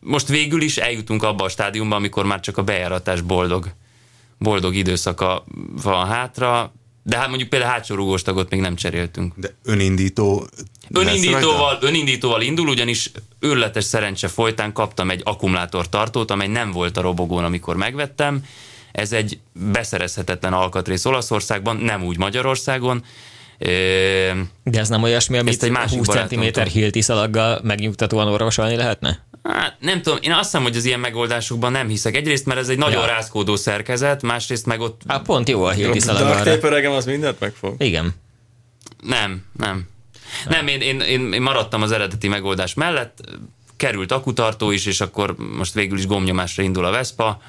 [0.00, 3.66] Most végül is eljutunk abba a stádiumba, amikor már csak a bejáratás boldog,
[4.38, 5.44] boldog időszaka
[5.82, 6.72] van hátra,
[7.10, 9.32] de hát mondjuk például hátsó rugós tagot még nem cseréltünk.
[9.36, 10.46] De önindító
[10.92, 17.44] Önindítóval, önindítóval indul, ugyanis őrletes szerencse folytán kaptam egy akkumulátortartót, amely nem volt a robogón,
[17.44, 18.44] amikor megvettem.
[18.92, 23.04] Ez egy beszerezhetetlen alkatrész Olaszországban, nem úgy Magyarországon.
[24.64, 29.24] De ez nem olyasmi, amit Ezt egy másik 20 cm hilti szalaggal megnyugtatóan orvosolni lehetne?
[29.42, 32.16] Hát nem tudom, én azt hiszem, hogy az ilyen megoldásokban nem hiszek.
[32.16, 33.06] Egyrészt, mert ez egy nagyon Ja.
[33.06, 36.52] rázkódó szerkezet, másrészt meg ott Hát pont jó a hilti szalag Dark arra.
[36.54, 37.74] tape öregem az mindent megfog.
[37.78, 38.14] Igen.
[39.02, 39.88] nem, nem.
[40.48, 43.18] Nem, én, én, én, én maradtam az eredeti megoldás mellett,
[43.76, 47.40] került akutartó is, és akkor most végül is gomnyomásra indul a Vespa,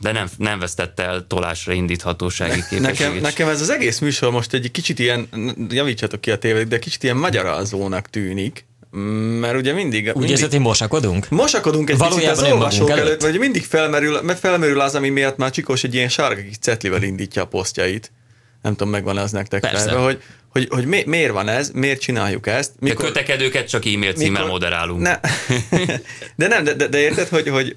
[0.00, 2.80] de nem, nem vesztette el tolásra indíthatósági képességét.
[2.80, 5.28] Nekem, nekem ez az egész műsor most egy kicsit ilyen,
[5.68, 8.66] javítsatok ki a tévét, de kicsit ilyen magyarázónak tűnik,
[9.40, 10.06] mert ugye mindig...
[10.06, 11.28] Úgy mindig érzed, hogy mosakodunk?
[11.28, 13.22] Mosakodunk egy Valójában picit az olvasók előtt, előtt?
[13.22, 17.02] vagy mindig felmerül, mert felmerül az, ami miatt már Csikós egy ilyen sárga kis cetlivel
[17.02, 18.12] indítja a posztjait.
[18.62, 19.84] Nem tudom, megvan az nektek Persze.
[19.84, 20.22] felve, hogy,
[20.58, 22.72] hogy, hogy mi, miért van ez, miért csináljuk ezt.
[22.80, 25.00] De kötekedőket csak e-mail címmel moderálunk.
[25.00, 25.20] Ne,
[26.36, 27.76] de nem, de, de, de érted, hogy, hogy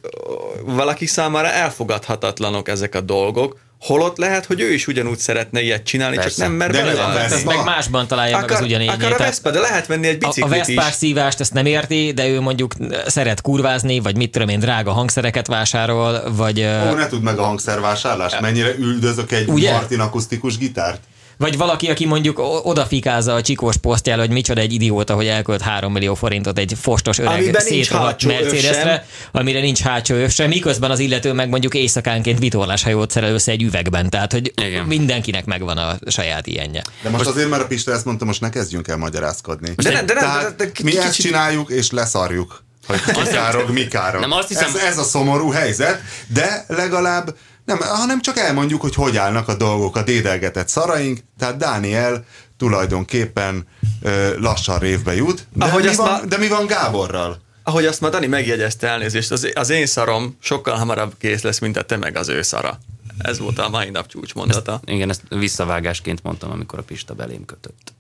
[0.66, 6.16] valaki számára elfogadhatatlanok ezek a dolgok, holott lehet, hogy ő is ugyanúgy szeretne ilyet csinálni,
[6.16, 6.30] Persze.
[6.30, 7.14] csak nem mer De a.
[7.14, 7.36] Vespa?
[7.36, 8.94] Ez meg másban találja meg az Akar, ugyanényét.
[8.94, 10.96] akar a Vespa, de lehet venni egy a, a biciklit Veszpás is.
[10.96, 12.74] szívást ezt nem érti, de ő mondjuk
[13.06, 17.44] szeret kurvázni, vagy mit tudom én, drága hangszereket vásárol, vagy, Ó, ne tudd meg a
[17.44, 18.40] hangszervásárlást.
[18.40, 19.72] Mennyire üldözök egy Ugye?
[19.72, 21.02] Martin akusztikus gitárt?
[21.42, 25.92] Vagy valaki, aki mondjuk odafikázza a csikós posztjára, hogy micsoda egy idióta, hogy elkölt 3
[25.92, 31.34] millió forintot egy fostos öreg szétrohadt Mercedesre, amire nincs hátsó öv sem, miközben az illető
[31.34, 34.10] meg mondjuk éjszakánként vitorláshajót szerel össze egy üvegben.
[34.10, 34.86] Tehát, hogy Igen.
[34.86, 36.84] mindenkinek megvan a saját ilyenje.
[37.04, 39.74] De most, azért, mert a Pista ezt mondta, most ne kezdjünk el magyarázkodni.
[39.76, 42.64] De de Tehát de- de ki- mi ezt csináljuk, és leszarjuk.
[42.88, 44.22] Hogy ki károg, mi károg.
[44.22, 48.96] Nem, azt hiszem- ez, ez a szomorú helyzet, de legalább Nem, hanem csak elmondjuk, hogy
[48.96, 52.26] hogy állnak a dolgok a dédelgetett szaraink, tehát Dániel
[52.58, 53.68] tulajdonképpen
[54.02, 57.42] ö, lassan révbe jut, de, Ahogy mi van, már- de mi van Gáborral?
[57.64, 61.78] Ahogy azt már Dani megjegyezte elnézést, az, az én szarom sokkal hamarabb kész lesz, mint
[61.78, 62.80] a te meg az ő szara.
[63.18, 64.82] Ez volt a mai nap csúcsmondata.
[64.86, 67.94] Igen, ezt visszavágásként mondtam, amikor a Pista belém kötött.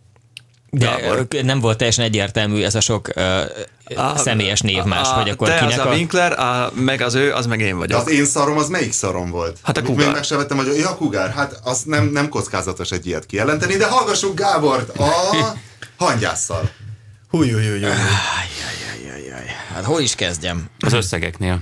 [0.74, 1.28] De Gábor.
[1.44, 3.24] nem volt teljesen egyértelmű ez a sok uh,
[3.96, 5.94] A- személyes névmás, a- hogy akkor te kinek az a a...
[5.94, 8.00] Winkler, a, meg az ő, az meg én De vagyok.
[8.02, 9.58] az én szarom, az melyik szarom volt?
[9.64, 10.12] Hát a Még Kugár.
[10.14, 13.88] meg sem vettem, hogy ja, Kugár, hát az nem, nem kockázatos egy ilyet kijelenteni, de
[13.88, 15.10] hallgassuk Gábort a
[16.06, 16.70] hangyásszal.
[17.30, 17.90] Húj, húj, húj, húj.
[19.74, 20.70] Hát hol is kezdjem?
[20.80, 21.60] Az összegeknél.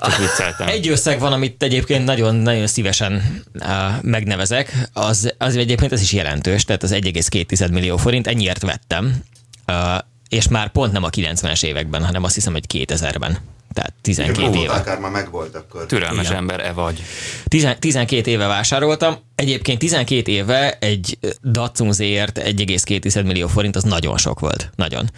[0.00, 0.68] Csak vicceltem.
[0.68, 3.68] Egy összeg van, amit egyébként nagyon-nagyon szívesen uh,
[4.02, 9.22] megnevezek, az, az egyébként ez is jelentős, tehát az 1,2 millió forint, ennyiért vettem,
[9.66, 13.38] uh, és már pont nem a 90-es években, hanem azt hiszem, hogy 2000-ben.
[13.72, 14.72] Tehát 12 Ó, éve.
[14.72, 15.86] akár már megvolt akkor.
[15.86, 16.36] Türelmes Igen.
[16.36, 17.02] ember, e vagy.
[17.44, 19.16] Tizen- 12 éve vásároltam.
[19.34, 24.70] Egyébként 12 éve egy Datsun ZR-t 1,2 millió forint, az nagyon sok volt.
[24.76, 25.10] Nagyon.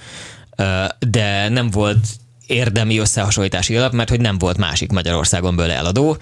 [0.99, 2.07] De nem volt
[2.49, 6.17] érdemi összehasonlítási alap, mert hogy nem volt másik Magyarországon belőle eladó,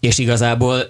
[0.00, 0.86] és igazából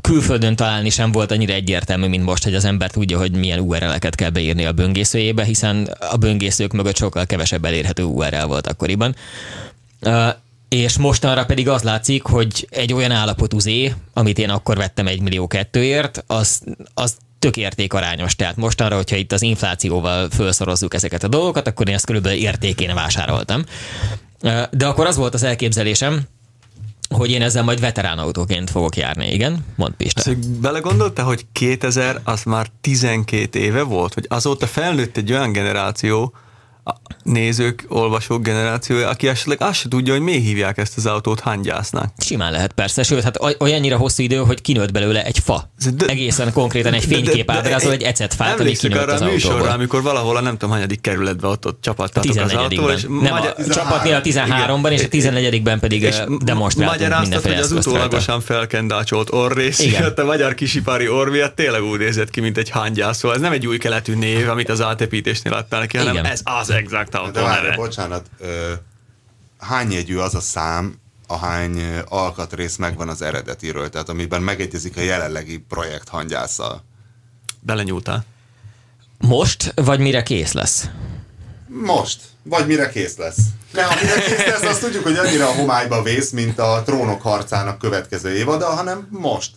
[0.00, 4.14] külföldön találni sem volt annyira egyértelmű, mint most, hogy az ember tudja, hogy milyen URL-eket
[4.14, 9.16] kell beírni a böngészőjébe, hiszen a böngészők mögött sokkal kevesebb elérhető URL volt akkoriban.
[10.68, 13.68] És mostanra pedig az látszik, hogy egy olyan állapotú Z,
[14.12, 16.62] amit én akkor vettem egy millió kettőért, az,
[16.94, 18.36] az tök értékarányos.
[18.36, 22.94] Tehát mostanra, hogyha itt az inflációval felszorozzuk ezeket a dolgokat, akkor én ezt körülbelül értékén
[22.94, 23.64] vásároltam.
[24.70, 26.22] De akkor az volt az elképzelésem,
[27.14, 29.32] hogy én ezzel majd veterán autóként fogok járni.
[29.32, 29.64] Igen?
[29.74, 30.20] Mondd Pista.
[30.20, 36.34] Szóval belegondolta, hogy 2000 az már 12 éve volt, hogy azóta felnőtt egy olyan generáció,
[37.22, 42.12] nézők, olvasók generációja, aki esetleg azt se tudja, hogy miért hívják ezt az autót hangyásznak.
[42.18, 45.70] Simán lehet persze, sőt, hát oly- olyannyira hosszú idő, hogy kinőtt belőle egy fa.
[45.94, 49.74] De- Egészen konkrétan egy fénykép ábrázol egy ecetfát, ami kinőtt arra az a műsorra, autóból.
[49.74, 53.06] amikor valahol a nem tudom, hanyadik kerületben ott, ott A csapattatok az 14 autóval, és
[53.20, 58.40] Nem, a csapatnél a 13-ban, és a 14-ben pedig és demonstráltunk mindenféle hogy az utólagosan
[58.40, 60.12] felkendácsolt orrész, és Igen.
[60.16, 63.18] a magyar kisipari orr miatt tényleg úgy nézett ki, mint egy hangyász.
[63.18, 66.24] Szóval ez nem egy új keletű név, amit az átepítésnél adtál neki, hanem Igen.
[66.24, 67.76] ez az exakt autó De várj, neve.
[67.76, 68.72] bocsánat, ö,
[69.58, 70.94] hány jegyű az a szám,
[71.26, 76.84] ahány alkatrész megvan az eredetiről, tehát amiben megegyezik a jelenlegi projekt hangyásszal?
[77.60, 78.24] Belenyúltál.
[79.18, 80.88] Most, vagy mire kész lesz?
[81.66, 83.38] Most, vagy mire kész lesz.
[83.72, 87.78] Ne, amire kész lesz, azt tudjuk, hogy annyira a homályba vész, mint a trónok harcának
[87.78, 89.50] következő évada, hanem most.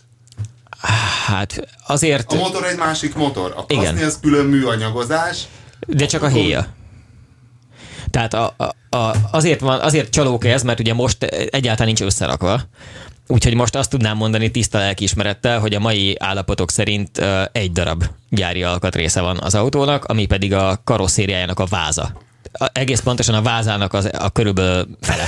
[1.26, 3.52] Hát azért, A motor egy másik motor.
[3.56, 3.84] A Igen.
[3.84, 5.42] kaszni az külön műanyagozás.
[5.86, 6.66] de csak a héja.
[8.14, 12.60] Tehát a, a, a, azért, van, azért csalók ez, mert ugye most egyáltalán nincs összerakva.
[13.26, 17.22] Úgyhogy most azt tudnám mondani tiszta lelkiismerettel, hogy a mai állapotok szerint
[17.52, 22.12] egy darab gyári alkatrésze van az autónak, ami pedig a karosszériájának a váza.
[22.52, 25.24] A, egész pontosan a vázának az, a körülbelül fele.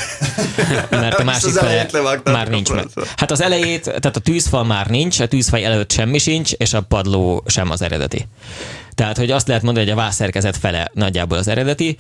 [1.03, 1.89] Mert a másik fele
[2.25, 2.87] már nincs meg.
[3.17, 6.81] Hát az elejét, tehát a tűzfal már nincs, a tűzfal előtt semmi sincs, és a
[6.81, 8.27] padló sem az eredeti.
[8.95, 11.99] Tehát, hogy azt lehet mondani, hogy a vázszerkezet fele nagyjából az eredeti,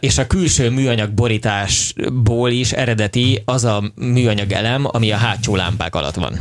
[0.00, 5.94] és a külső műanyag borításból is eredeti az a műanyag elem, ami a hátsó lámpák
[5.94, 6.40] alatt van.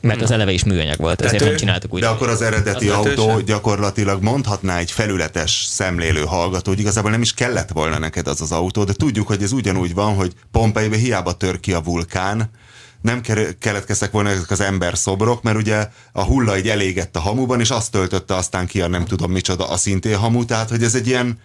[0.00, 1.46] Mert az eleve is műanyag volt, ezért tető?
[1.46, 2.00] nem csináltuk úgy.
[2.00, 3.44] De akkor az eredeti Az autó vetősen?
[3.44, 8.52] gyakorlatilag mondhatná egy felületes szemlélő hallgató, hogy igazából nem is kellett volna neked az az
[8.52, 12.50] autó, de tudjuk, hogy ez ugyanúgy van, hogy Pompeibe hiába tör ki a vulkán,
[13.00, 13.20] nem
[13.58, 17.70] keletkeztek volna ezek az ember szobrok, mert ugye a hulla így elégett a hamuban, és
[17.70, 21.06] azt töltötte aztán ki a nem tudom micsoda a szintén hamu, tehát hogy ez egy
[21.06, 21.38] ilyen,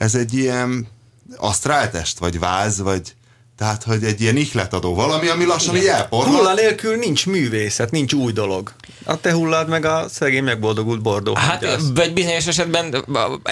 [0.00, 0.86] ez egy ilyen
[1.36, 3.14] asztráltest, vagy váz, vagy
[3.56, 6.36] tehát, hogy egy ilyen ihletadó valami, ami lassan így elporlott.
[6.36, 8.72] Hulla nélkül nincs művészet, nincs új dolog.
[9.04, 11.34] A te hullád meg a szegény megboldogult bordó.
[11.34, 12.90] Hát, vagy bizonyos esetben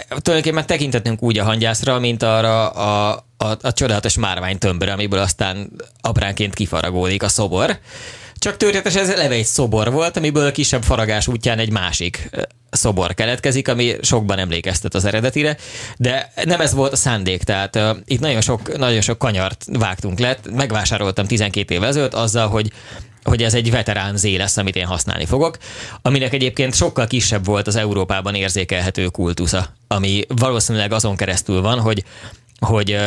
[0.09, 5.71] tulajdonképpen tekintetünk úgy a hangyászra, mint arra a, a, a csodálatos márvány tömbre, amiből aztán
[6.01, 7.79] apránként kifaragódik a szobor.
[8.39, 12.31] Csak történetesen ez eleve egy szobor volt, amiből kisebb faragás útján egy másik
[12.71, 15.57] szobor keletkezik, ami sokban emlékeztet az eredetire,
[15.97, 20.19] de nem ez volt a szándék, tehát uh, itt nagyon sok, nagyon sok kanyart vágtunk
[20.19, 22.73] le, megvásároltam 12 évvel ezelőtt azzal, hogy
[23.23, 25.59] hogy ez egy veterán Z lesz, amit én használni fogok,
[26.03, 32.05] aminek egyébként sokkal kisebb volt az Európában érzékelhető kultusza, ami valószínűleg azon keresztül van, hogy,
[32.59, 32.99] hogy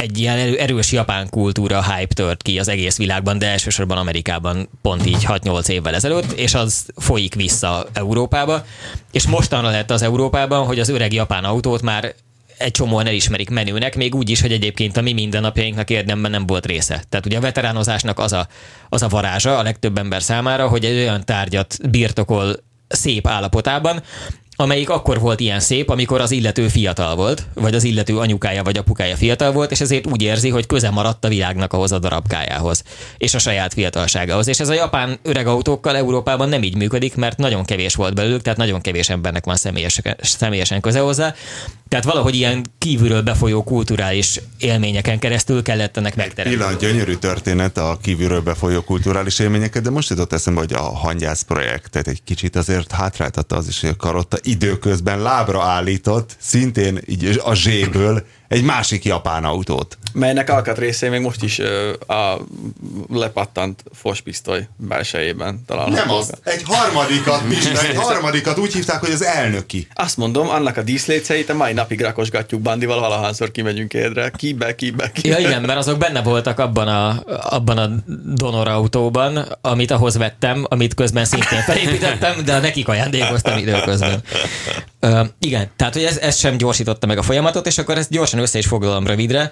[0.00, 4.68] egy ilyen erő- erős japán kultúra hype tört ki az egész világban, de elsősorban Amerikában
[4.82, 8.64] pont így 6-8 évvel ezelőtt, és az folyik vissza Európába,
[9.12, 12.14] és mostanra lett az Európában, hogy az öreg japán autót már
[12.58, 16.66] egy csomóan elismerik menőnek, még úgy is, hogy egyébként a mi mindennapjainknak érdemben nem volt
[16.66, 17.02] része.
[17.08, 18.48] Tehát ugye a veteránozásnak az a,
[18.88, 22.56] az a varázsa a legtöbb ember számára, hogy egy olyan tárgyat birtokol
[22.88, 24.02] szép állapotában,
[24.60, 28.76] amelyik akkor volt ilyen szép, amikor az illető fiatal volt, vagy az illető anyukája vagy
[28.76, 32.82] apukája fiatal volt, és ezért úgy érzi, hogy köze maradt a világnak ahhoz a darabkájához,
[33.18, 34.48] és a saját fiatalságához.
[34.48, 38.42] És ez a japán öreg autókkal Európában nem így működik, mert nagyon kevés volt belőlük,
[38.42, 41.34] tehát nagyon kevés embernek van személyes, személyesen köze hozzá.
[41.90, 46.56] Tehát valahogy ilyen kívülről befolyó kulturális élményeken keresztül kellett ennek megteremteni.
[46.56, 51.42] Pillanat, gyönyörű történet a kívülről befolyó kulturális élményeket, de most jutott eszembe, hogy a hangyász
[51.42, 57.40] projektet egy kicsit azért hátráltatta az is, hogy a karotta időközben lábra állított, szintén így
[57.44, 59.98] a zséből egy másik japán autót.
[60.12, 62.38] Melynek alkatrészé még most is ö, a
[63.08, 65.96] lepattant fospisztoly belsejében található.
[65.96, 69.86] Nem az, egy harmadikat is, egy harmadikat úgy hívták, hogy az elnöki.
[69.94, 74.30] Azt mondom, annak a díszléceit a mai napig rakosgatjuk Bandival, valahányszor kimegyünk érre.
[74.36, 75.40] Kibe, kibe, kibe.
[75.40, 77.88] Ja igen, mert azok benne voltak abban a, abban a
[78.34, 84.22] donor autóban, amit ahhoz vettem, amit közben szintén felépítettem, de nekik ajándékoztam időközben.
[85.38, 88.58] Igen, tehát hogy ez, ez sem gyorsította meg a folyamatot, és akkor ezt gyorsan össze
[88.58, 89.50] is foglalom rövidre,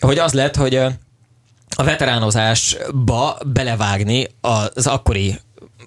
[0.00, 0.74] hogy az lett, hogy
[1.76, 5.40] a veteránozásba belevágni az akkori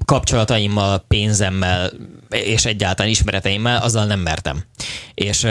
[0.06, 1.91] kapcsolataimmal, pénzemmel
[2.30, 4.63] és egyáltalán ismereteimmel, azzal nem mertem.
[5.13, 5.47] És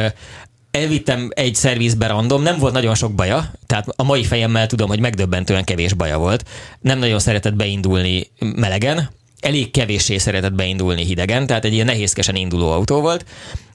[0.71, 5.01] elvittem egy szervizbe random, nem volt nagyon sok baja, tehát a mai fejemmel tudom, hogy
[5.01, 6.45] megdöbbentően kevés baja volt.
[6.81, 9.11] Nem nagyon szeretett beindulni melegen,
[9.43, 13.25] elég kevéssé szeretett beindulni hidegen, tehát egy ilyen nehézkesen induló autó volt,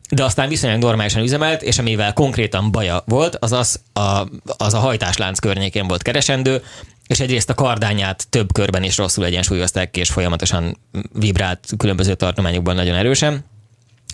[0.10, 4.28] de aztán viszonylag normálisan üzemelt, és amivel konkrétan baja volt, az az a,
[4.58, 6.64] az a hajtáslánc környékén volt keresendő,
[7.08, 10.78] és egyrészt a kardányát több körben is rosszul egyensúlyozták, és folyamatosan
[11.14, 13.46] vibrált különböző tartományokban nagyon erősen.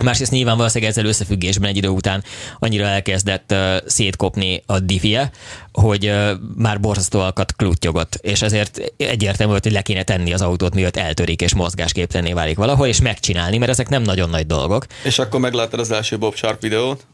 [0.03, 2.23] Másrészt nyilván valószínűleg ezzel összefüggésben egy idő után
[2.59, 5.31] annyira elkezdett uh, szétkopni a diffie,
[5.71, 10.41] hogy uh, már borzasztó alkat kluttyogott, és ezért egyértelmű volt, hogy le kéne tenni az
[10.41, 14.85] autót, mielőtt eltörik és mozgásképtelenné válik valahol, és megcsinálni, mert ezek nem nagyon nagy dolgok.
[15.03, 17.05] És akkor megláttad az első Bob Sharp videót?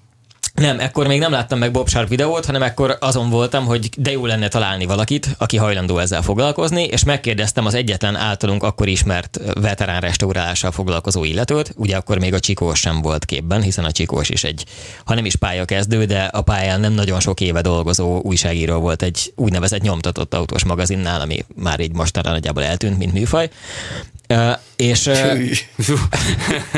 [0.59, 4.11] Nem, ekkor még nem láttam meg Bob Sharp videót, hanem ekkor azon voltam, hogy de
[4.11, 9.39] jó lenne találni valakit, aki hajlandó ezzel foglalkozni, és megkérdeztem az egyetlen általunk akkor ismert
[9.53, 14.29] veterán restaurálással foglalkozó illetőt, ugye akkor még a Csikós sem volt képben, hiszen a Csikós
[14.29, 14.65] is egy,
[15.05, 19.33] ha nem is pályakezdő, de a pályán nem nagyon sok éve dolgozó újságíró volt egy
[19.35, 23.49] úgynevezett nyomtatott autós magazinnál, ami már így mostanra nagyjából eltűnt, mint műfaj.
[24.33, 25.15] Uh, és uh,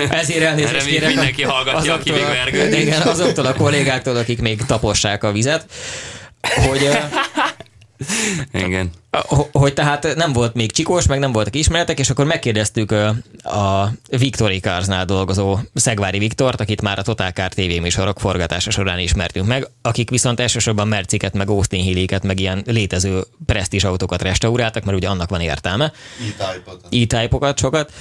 [0.09, 2.79] ezért elnézést kérek mindenki hallgatja, aki még azoktól vergődik.
[2.79, 5.65] Igen, azoktól a kollégáktól, akik még tapossák a vizet,
[6.41, 6.95] hogy, uh,
[8.53, 8.89] Igen.
[9.11, 12.91] ho- hogy tehát nem volt még csikós, meg nem voltak ismeretek, és akkor megkérdeztük
[13.43, 18.99] a Victory Carsnál dolgozó Szegvári Viktort, akit már a Total Car TV műsorok forgatása során
[18.99, 24.83] ismertünk meg, akik viszont elsősorban Merciket, meg Austin Hilliket, meg ilyen létező presztízs autókat restauráltak,
[24.83, 25.91] mert ugye annak van értelme.
[26.91, 27.91] E-type-okat sokat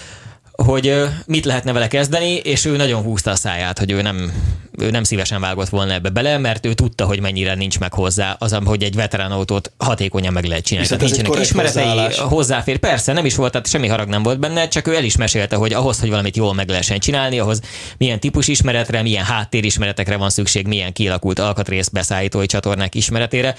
[0.64, 4.32] hogy mit lehetne vele kezdeni, és ő nagyon húzta a száját, hogy ő nem,
[4.78, 8.36] ő nem szívesen vágott volna ebbe bele, mert ő tudta, hogy mennyire nincs meg hozzá
[8.38, 10.88] az, hogy egy veterán autót hatékonyan meg lehet csinálni.
[10.88, 12.18] Viszont nincsenek ismeretei, hozzáállás.
[12.18, 12.78] hozzáfér.
[12.78, 15.56] Persze, nem is volt, tehát semmi harag nem volt benne, csak ő el is mesélte,
[15.56, 17.60] hogy ahhoz, hogy valamit jól meg lehessen csinálni, ahhoz
[17.98, 23.54] milyen típus ismeretre, milyen háttérismeretekre van szükség, milyen kialakult alkatrész beszállítói csatornák ismeretére.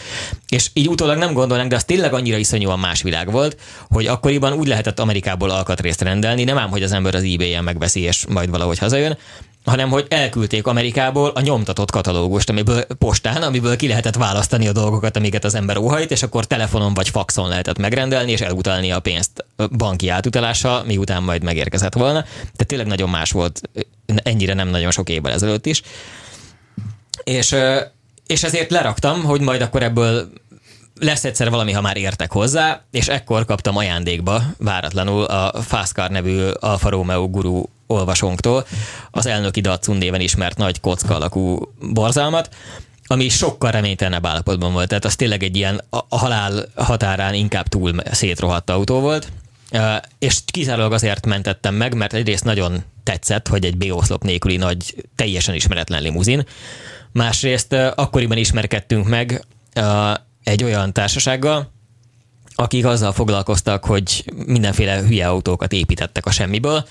[0.49, 3.57] És így utólag nem gondolnánk, de az tényleg annyira iszonyúan más világ volt,
[3.89, 7.99] hogy akkoriban úgy lehetett Amerikából alkatrészt rendelni, nem ám, hogy az ember az eBay-en megveszi,
[7.99, 9.17] és majd valahogy hazajön,
[9.65, 15.17] hanem hogy elküldték Amerikából a nyomtatott katalógust, amiből postán, amiből ki lehetett választani a dolgokat,
[15.17, 19.45] amiket az ember óhajt, és akkor telefonon vagy faxon lehetett megrendelni, és elutalni a pénzt
[19.77, 22.21] banki átutalással, miután majd megérkezett volna.
[22.21, 23.61] Tehát tényleg nagyon más volt,
[24.23, 25.81] ennyire nem nagyon sok évvel ezelőtt is.
[27.23, 27.55] És,
[28.27, 30.29] és ezért leraktam, hogy majd akkor ebből
[31.01, 36.47] lesz egyszer valami, ha már értek hozzá, és ekkor kaptam ajándékba váratlanul a Fastcar nevű
[36.59, 38.65] Alfa Romeo guru olvasónktól
[39.11, 42.55] az elnöki Datsun néven ismert nagy kocka alakú borzalmat,
[43.05, 44.87] ami sokkal reménytelenebb állapotban volt.
[44.87, 49.27] Tehát az tényleg egy ilyen a a halál határán inkább túl szétrohadt autó volt.
[50.19, 55.55] És kizárólag azért mentettem meg, mert egyrészt nagyon tetszett, hogy egy B-oszlop nélküli nagy, teljesen
[55.55, 56.45] ismeretlen limuzin.
[57.11, 59.45] Másrészt akkoriban ismerkedtünk meg
[60.43, 61.71] egy olyan társasággal,
[62.55, 66.87] akik azzal foglalkoztak, hogy mindenféle hülye autókat építettek a semmiből,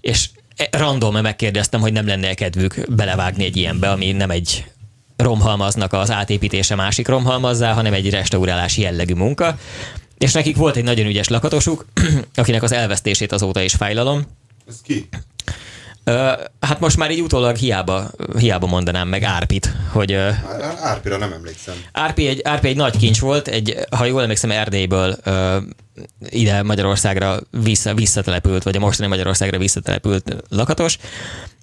[0.00, 0.30] és
[0.70, 4.64] random megkérdeztem, hogy nem lenne kedvük belevágni egy ilyenbe, ami nem egy
[5.16, 9.58] romhalmaznak az átépítése másik romhalmazzá, hanem egy restaurálási jellegű munka.
[10.18, 11.84] És nekik volt egy nagyon ügyes lakatosuk,
[12.34, 14.26] akinek az elvesztését azóta is fájlalom.
[14.68, 15.08] Ez ki?
[16.60, 20.12] Hát most már így utólag hiába, hiába mondanám meg Árpit, hogy
[20.82, 21.74] Árpira nem emlékszem.
[21.92, 25.16] Árpi egy, Árpi egy nagy kincs volt, egy, ha jól emlékszem, Erdélyből
[26.28, 30.98] ide Magyarországra vissza, visszatelepült, vagy a mostani Magyarországra visszatelepült lakatos,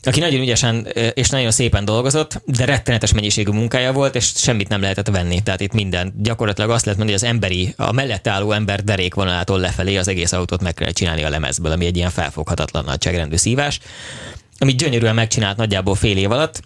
[0.03, 4.81] aki nagyon ügyesen és nagyon szépen dolgozott, de rettenetes mennyiségű munkája volt, és semmit nem
[4.81, 5.41] lehetett venni.
[5.41, 6.13] Tehát itt minden.
[6.17, 10.31] Gyakorlatilag azt lehet mondani, hogy az emberi, a mellett álló ember derékvonalától lefelé az egész
[10.31, 13.79] autót meg kell csinálni a lemezből, ami egy ilyen felfoghatatlan nagyságrendű szívás,
[14.57, 16.61] amit gyönyörűen megcsinált nagyjából fél év alatt,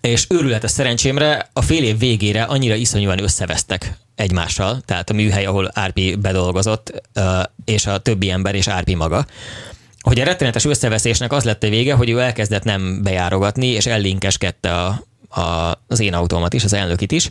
[0.00, 5.70] és őrületes szerencsémre a fél év végére annyira iszonyúan összevesztek egymással, tehát a műhely, ahol
[5.74, 7.02] Árpi bedolgozott,
[7.64, 9.26] és a többi ember, és Árpi maga,
[10.00, 14.74] hogy a rettenetes összeveszésnek az lett a vége, hogy ő elkezdett nem bejárogatni, és ellinkeskedte
[14.74, 15.02] a,
[15.40, 17.30] a, az én autómat is, az elnökit is,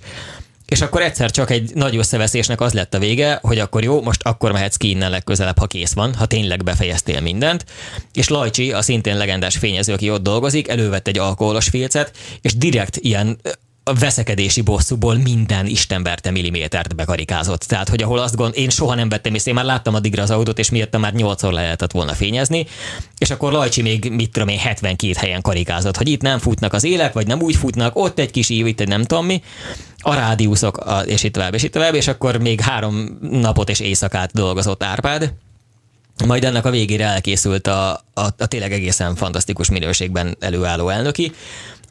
[0.71, 4.23] és akkor egyszer csak egy nagy összeveszésnek az lett a vége, hogy akkor jó, most
[4.23, 7.65] akkor mehetsz ki innen legközelebb, ha kész van, ha tényleg befejeztél mindent.
[8.13, 12.11] És Lajcsi, a szintén legendás fényező, aki ott dolgozik, elővett egy alkoholos filcet,
[12.41, 13.39] és direkt ilyen
[13.83, 17.61] a veszekedési bosszúból minden istenverte millimétert bekarikázott.
[17.61, 20.31] Tehát, hogy ahol azt gond, én soha nem vettem észre, én már láttam addigra az
[20.31, 22.67] autót, és miatt már nyolcszor le lehetett volna fényezni,
[23.17, 26.83] és akkor Lajcsi még, mit tudom én, 72 helyen karikázott, hogy itt nem futnak az
[26.83, 29.41] élek, vagy nem úgy futnak, ott egy kis ív, itt egy nem tudom mi,
[29.97, 33.79] a rádiuszok, a, és itt tovább, és itt tovább, és akkor még három napot és
[33.79, 35.33] éjszakát dolgozott Árpád,
[36.25, 41.31] majd ennek a végére elkészült a, a, a tényleg egészen fantasztikus minőségben előálló elnöki,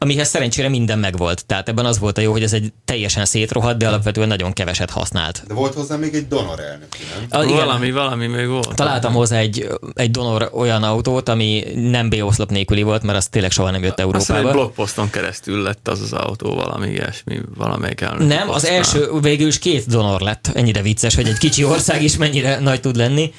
[0.03, 1.45] amihez szerencsére minden megvolt.
[1.45, 4.89] Tehát ebben az volt a jó, hogy ez egy teljesen szétrohadt, de alapvetően nagyon keveset
[4.89, 5.43] használt.
[5.47, 6.87] De volt hozzá még egy donor elnök,
[7.29, 7.41] nem?
[7.41, 8.75] A, igen, valami, valami még volt.
[8.75, 13.51] Találtam hozzá egy, egy donor olyan autót, ami nem B-oszlop nélküli volt, mert az tényleg
[13.51, 14.39] soha nem jött Európába.
[14.39, 18.27] Azt egy blogposzton keresztül lett az az autó, valami ilyesmi, valamelyik elnök.
[18.27, 20.51] Nem, az első végül is két donor lett.
[20.53, 23.33] Ennyire vicces, hogy egy kicsi ország is mennyire nagy tud lenni,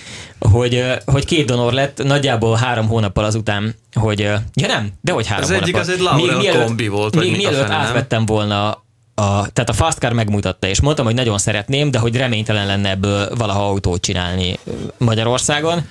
[0.50, 4.18] hogy, hogy két donor lett nagyjából három hónappal azután, hogy
[4.54, 7.16] ja nem, de hogy három Az egyik az egy Laurel mielőtt, kombi volt.
[7.16, 8.70] Még mielőtt átvettem volna
[9.14, 13.36] a, tehát a Fastcar megmutatta, és mondtam, hogy nagyon szeretném, de hogy reménytelen lenne ebből
[13.36, 14.58] valaha autót csinálni
[14.98, 15.88] Magyarországon.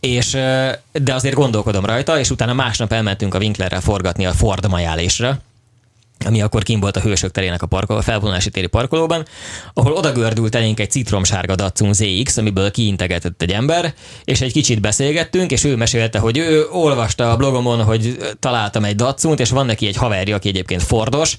[0.00, 0.30] És,
[0.92, 5.40] de azért gondolkodom rajta, és utána másnap elmentünk a Winklerrel forgatni a Ford majálésre,
[6.26, 9.26] ami akkor kim volt a Hősök terének a, parkoló, a felvonulási téri parkolóban,
[9.74, 13.94] ahol oda gördült elénk egy citromsárga Datsun ZX, amiből kiintegetett egy ember,
[14.24, 18.96] és egy kicsit beszélgettünk, és ő mesélte, hogy ő olvasta a blogomon, hogy találtam egy
[18.96, 21.36] Datsunt, és van neki egy haverja, aki egyébként Fordos,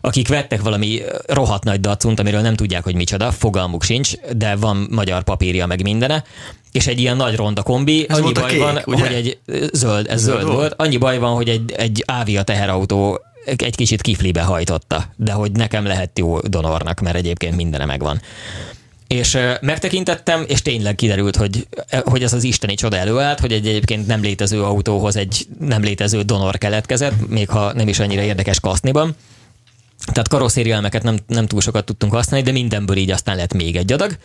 [0.00, 4.86] akik vettek valami rohadt nagy Datsunt, amiről nem tudják, hogy micsoda, fogalmuk sincs, de van
[4.90, 6.24] magyar papírja meg mindene,
[6.72, 9.06] és egy ilyen nagy ronda kombi, ez annyi baj kék, van, ugye?
[9.06, 9.38] hogy egy
[9.72, 14.00] zöld, ez zöld, zöld volt, annyi baj van, hogy egy, egy Avia teherautó egy kicsit
[14.00, 18.20] kiflibe hajtotta, de hogy nekem lehet jó donornak, mert egyébként mindene megvan.
[19.06, 21.66] És megtekintettem, és tényleg kiderült, hogy,
[22.04, 26.22] hogy ez az isteni csoda előállt, hogy egy egyébként nem létező autóhoz egy nem létező
[26.22, 29.16] donor keletkezett, még ha nem is annyira érdekes kaszniban.
[30.12, 33.92] Tehát karosszérielmeket nem, nem túl sokat tudtunk használni, de mindenből így aztán lett még egy
[33.92, 34.16] adag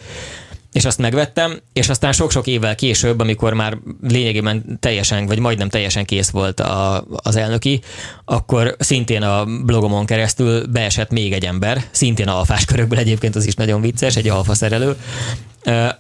[0.78, 6.06] és azt megvettem, és aztán sok-sok évvel később, amikor már lényegében teljesen, vagy majdnem teljesen
[6.06, 7.82] kész volt a, az elnöki,
[8.26, 13.54] akkor szintén a blogomon keresztül beesett még egy ember, szintén alfás körökből egyébként az is
[13.54, 14.96] nagyon vicces, egy alfa szerelő,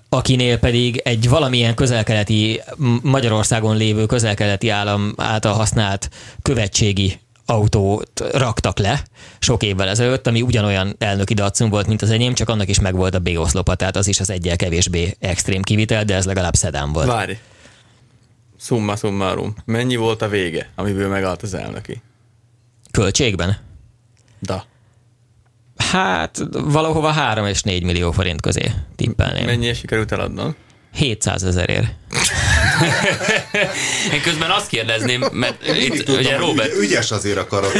[0.09, 2.61] akinél pedig egy valamilyen közelkeleti,
[3.01, 6.09] Magyarországon lévő közelkeleti állam által használt
[6.41, 7.19] követségi
[7.49, 9.03] autót raktak le
[9.39, 13.15] sok évvel ezelőtt, ami ugyanolyan elnöki dacum volt, mint az enyém, csak annak is megvolt
[13.15, 17.07] a B-oszlopa, tehát az is az egyel kevésbé extrém kivitel, de ez legalább szedán volt.
[17.07, 17.33] Várj.
[18.59, 19.55] Summa summarum.
[19.65, 22.01] Mennyi volt a vége, amiből megállt az elnöki?
[22.91, 23.57] Költségben?
[24.39, 24.65] Da.
[25.77, 29.45] Hát valahova 3 és 4 millió forint közé tippelném.
[29.45, 30.55] Mennyi sikerült eladnom?
[30.93, 31.95] 700 ezerért.
[34.13, 36.73] Én közben azt kérdezném, mert itt tudtam, ugye Robert...
[36.73, 37.79] Ügy, ügyes azért a karata.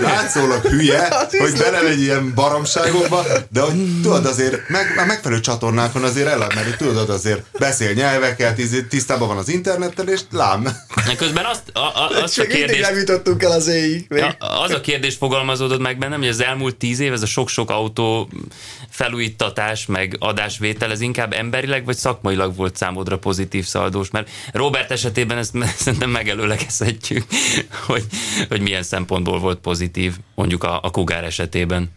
[0.00, 1.08] Látszólag hülye,
[1.44, 6.76] hogy belemegy ilyen baromságokba, de hogy tudod azért, meg, a megfelelő csatornákon azért el, mert
[6.76, 10.68] tudod azért beszél nyelveket, tisztában van az internettel, és lám.
[11.16, 12.80] Közben azt, a, a, azt a kérdés...
[12.80, 14.06] nem jutottunk el az éjig.
[14.38, 18.28] Az a kérdés fogalmazódott meg bennem, hogy az elmúlt tíz év, ez a sok-sok autó
[18.90, 24.10] felújítatás, meg adásvétel, ez inkább emberileg vagy szakmailag volt számodra pozitív szaldós?
[24.10, 27.24] Mert Robert esetében ezt szerintem megelőlegezhetjük,
[27.86, 28.04] hogy,
[28.48, 31.90] hogy milyen szempontból volt pozitív, mondjuk a, a Kugár esetében.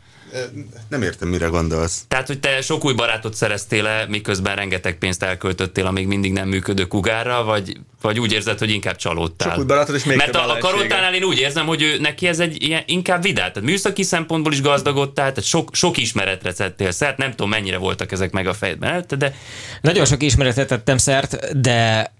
[0.89, 2.03] Nem értem, mire gondolsz.
[2.07, 6.31] Tehát, hogy te sok új barátot szereztél le, miközben rengeteg pénzt elköltöttél a még mindig
[6.31, 9.49] nem működő kugárra, vagy, vagy úgy érzed, hogy inkább csalódtál?
[9.49, 12.27] Sok új barátod és még Mert a, a karotánál én úgy érzem, hogy ő, neki
[12.27, 13.51] ez egy ilyen, inkább vidál.
[13.51, 17.17] Tehát műszaki szempontból is gazdagodtál, tehát sok, sok ismeretre szedtél szert.
[17.17, 19.35] Nem tudom, mennyire voltak ezek meg a fejedben, de...
[19.81, 22.11] Nagyon sok ismeretre tettem szert, de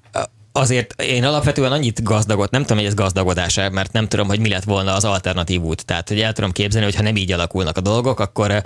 [0.52, 4.50] azért én alapvetően annyit gazdagot, nem tudom, hogy ez gazdagodás mert nem tudom, hogy mi
[4.50, 5.86] lett volna az alternatív út.
[5.86, 8.64] Tehát, hogy el tudom képzelni, hogy ha nem így alakulnak a dolgok, akkor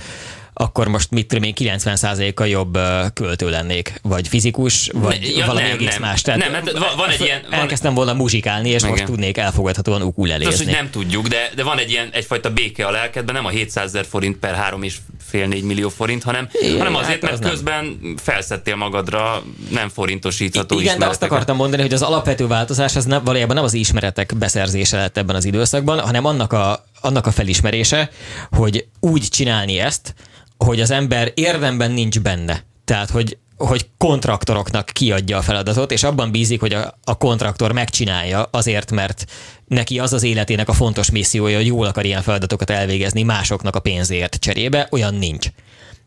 [0.57, 2.77] akkor most mit tudom én 90%-kal jobb
[3.13, 6.01] költő lennék, vagy fizikus, vagy ja, valami nem, egész nem.
[6.01, 6.21] más.
[6.21, 7.41] Tehát nem, hát van, egy ilyen...
[7.49, 7.59] Van...
[7.59, 8.89] Elkezdtem volna muzsikálni, és Igen.
[8.89, 10.53] most tudnék elfogadhatóan ukulelézni.
[10.53, 13.49] Az, hogy nem tudjuk, de, de van egy ilyen egyfajta béke a lelkedben, nem a
[13.49, 17.33] 700 ezer forint per 3 és fél 4 millió forint, hanem, Igen, hanem azért, hát
[17.33, 18.17] az mert közben nem.
[18.17, 23.23] felszettél magadra nem forintosítható Igen, de azt akartam mondani, hogy az alapvető változás az nem,
[23.23, 28.09] valójában nem az ismeretek beszerzése lett ebben az időszakban, hanem annak a, annak a felismerése,
[28.51, 30.13] hogy úgy csinálni ezt,
[30.57, 32.63] hogy az ember érdemben nincs benne.
[32.85, 38.47] Tehát, hogy hogy kontraktoroknak kiadja a feladatot, és abban bízik, hogy a, a kontraktor megcsinálja
[38.51, 39.25] azért, mert
[39.67, 43.79] neki az az életének a fontos missziója, hogy jól akar ilyen feladatokat elvégezni másoknak a
[43.79, 45.47] pénzért cserébe, olyan nincs.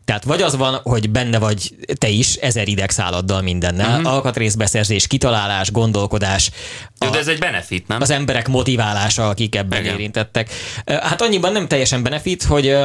[0.09, 4.13] Tehát vagy az van, hogy benne vagy te is ezer idegszáladdal mindennel, uh-huh.
[4.13, 6.51] alkatrészbeszerzés, kitalálás, gondolkodás.
[6.99, 8.01] Jó, a, de ez egy benefit, nem?
[8.01, 9.93] Az emberek motiválása, akik ebben Igen.
[9.93, 10.49] érintettek.
[10.85, 12.75] Hát annyiban nem teljesen benefit, hogy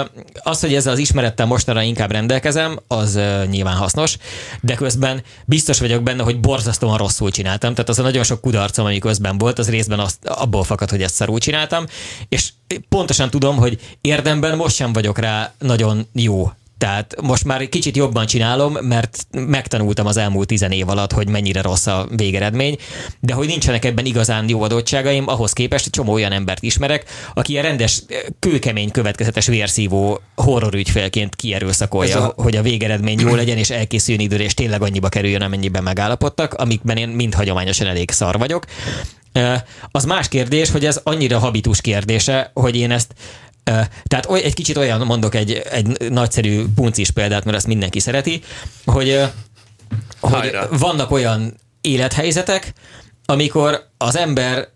[0.42, 3.18] az, hogy ezzel az ismerettel mostanra inkább rendelkezem, az
[3.50, 4.16] nyilván hasznos,
[4.60, 7.74] de közben biztos vagyok benne, hogy borzasztóan rosszul csináltam.
[7.74, 11.02] Tehát az a nagyon sok kudarcom, ami közben volt, az részben azt, abból fakad, hogy
[11.02, 11.84] ezt szarul csináltam,
[12.28, 12.48] és
[12.88, 16.50] pontosan tudom, hogy érdemben most sem vagyok rá nagyon jó
[16.84, 21.62] tehát most már kicsit jobban csinálom, mert megtanultam az elmúlt tizen év alatt, hogy mennyire
[21.62, 22.76] rossz a végeredmény,
[23.20, 27.04] de hogy nincsenek ebben igazán jó adottságaim, ahhoz képest csomó olyan embert ismerek,
[27.34, 28.02] aki ilyen rendes,
[28.38, 32.42] kőkemény, következetes vérszívó horrorügyfélként kierőszakolja, a...
[32.42, 36.96] hogy a végeredmény jó legyen, és elkészüljön időre, és tényleg annyiba kerüljön, amennyiben megállapodtak, amikben
[36.96, 38.64] én mind hagyományosan elég szar vagyok.
[39.90, 43.14] Az más kérdés, hogy ez annyira habitus kérdése, hogy én ezt
[44.04, 48.42] tehát oly, egy kicsit olyan, mondok egy, egy nagyszerű puncis példát, mert ezt mindenki szereti,
[48.84, 49.20] hogy,
[50.20, 52.72] hogy vannak olyan élethelyzetek,
[53.26, 54.68] amikor az ember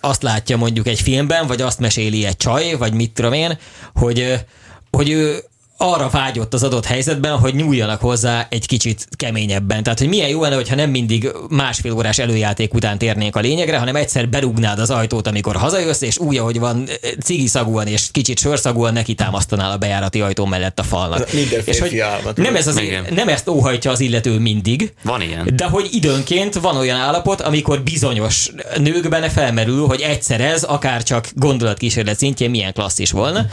[0.00, 3.58] azt látja mondjuk egy filmben, vagy azt meséli egy csaj, vagy mit tudom én,
[3.94, 4.44] hogy,
[4.90, 5.44] hogy ő
[5.76, 9.82] arra vágyott az adott helyzetben, hogy nyúljanak hozzá egy kicsit keményebben.
[9.82, 13.78] Tehát, hogy milyen jó lenne, hogyha nem mindig másfél órás előjáték után térnénk a lényegre,
[13.78, 16.88] hanem egyszer berúgnád az ajtót, amikor hazajössz, és úgy, ahogy van,
[17.22, 21.32] cigiszagúan és kicsit sörszagúan neki támasztanál a bejárati ajtó mellett a falnak.
[21.32, 24.92] Minden és hogy álmat, nem, ez az, nem ezt óhajtja az illető mindig.
[25.02, 25.48] Van ilyen.
[25.56, 31.28] De hogy időnként van olyan állapot, amikor bizonyos nőkben felmerül, hogy egyszer ez, akár csak
[31.34, 33.46] gondolatkísérlet szintjén milyen klasszis volna.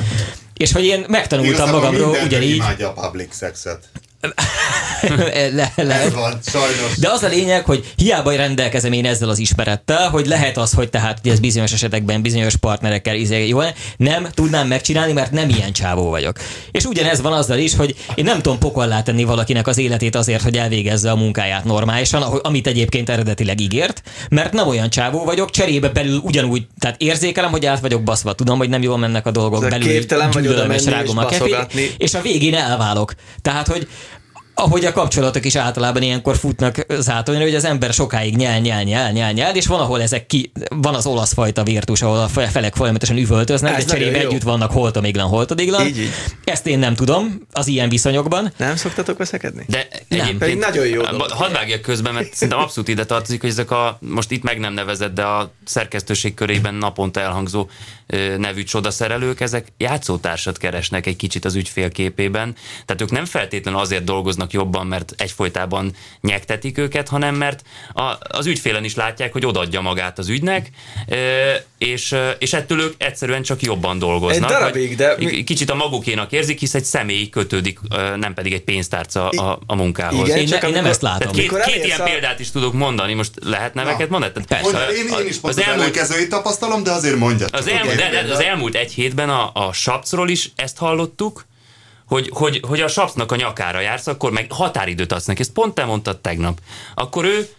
[0.61, 2.55] És hogy én megtanultam Igazából magamról ugyanígy.
[2.55, 3.89] imádja a public sexet.
[5.57, 6.09] le, le.
[6.09, 6.97] van, sajnos.
[6.99, 10.89] De az a lényeg, hogy hiába rendelkezem én ezzel az ismerettel, hogy lehet az, hogy
[10.89, 13.59] tehát hogy ez bizonyos esetekben bizonyos partnerekkel izé, jó,
[13.97, 16.37] nem tudnám megcsinálni, mert nem ilyen csávó vagyok.
[16.71, 20.41] És ugyanez van azzal is, hogy én nem tudom pokollá tenni valakinek az életét azért,
[20.41, 25.89] hogy elvégezze a munkáját normálisan, amit egyébként eredetileg ígért, mert nem olyan csávó vagyok, cserébe
[25.89, 29.69] belül ugyanúgy, tehát érzékelem, hogy át vagyok baszva, tudom, hogy nem jól mennek a dolgok,
[29.69, 30.05] belül
[30.41, 33.13] gyűlölöm és rágom a kefét, és a végén elválok.
[33.41, 33.87] Tehát, hogy
[34.53, 39.11] ahogy a kapcsolatok is általában ilyenkor futnak zátonyra, hogy az ember sokáig nyel, nyel, nyel,
[39.11, 42.75] nyel, nyel, és van, ahol ezek ki, van az olasz fajta virtus, ahol a felek
[42.75, 45.87] folyamatosan üvöltöznek, Ez de cserébe együtt vannak holtomiglan, holtodiglan.
[45.87, 46.09] Így, így.
[46.43, 48.53] Ezt én nem tudom az ilyen viszonyokban.
[48.57, 49.65] Nem szoktatok veszekedni?
[49.67, 50.37] De nem.
[50.37, 51.01] Pedig nagyon jó.
[51.29, 54.73] Hadd vágjak közben, mert szerintem abszolút ide tartozik, hogy ezek a, most itt meg nem
[54.73, 57.67] nevezett, de a szerkesztőség körében naponta elhangzó
[58.37, 62.55] nevű csodaszerelők, ezek játszótársat keresnek egy kicsit az ügyfélképében.
[62.85, 68.45] Tehát ők nem feltétlenül azért dolgoznak jobban, mert egyfolytában nyektetik őket, hanem mert a, az
[68.45, 70.69] ügyfélen is látják, hogy odaadja magát az ügynek,
[71.77, 74.49] és, és ettől ők egyszerűen csak jobban dolgoznak.
[74.49, 75.15] Egy darabig, de...
[75.17, 75.43] Mi...
[75.43, 77.79] Kicsit a magukénak érzik, hisz egy személy kötődik,
[78.15, 80.27] nem pedig egy pénztárca a, a munkához.
[80.27, 81.31] Igen, én, csak én nem ezt látom.
[81.31, 82.03] Tehát két, két ilyen a...
[82.03, 84.31] példát is tudok mondani, most lehet neveket mondani?
[84.47, 84.71] Persze.
[84.71, 86.29] Mondja, én, én is pont az, az elmúlt...
[86.29, 87.45] tapasztalom, de azért mondja.
[87.51, 91.45] Az elmúlt, de, de az elmúlt egy hétben a, a Sapcról is ezt hallottuk,
[92.07, 95.41] hogy, hogy, hogy a Sapcnak a nyakára jársz, akkor meg határidőt adsz neki.
[95.41, 96.59] Ezt pont te mondtad tegnap.
[96.95, 97.49] Akkor ő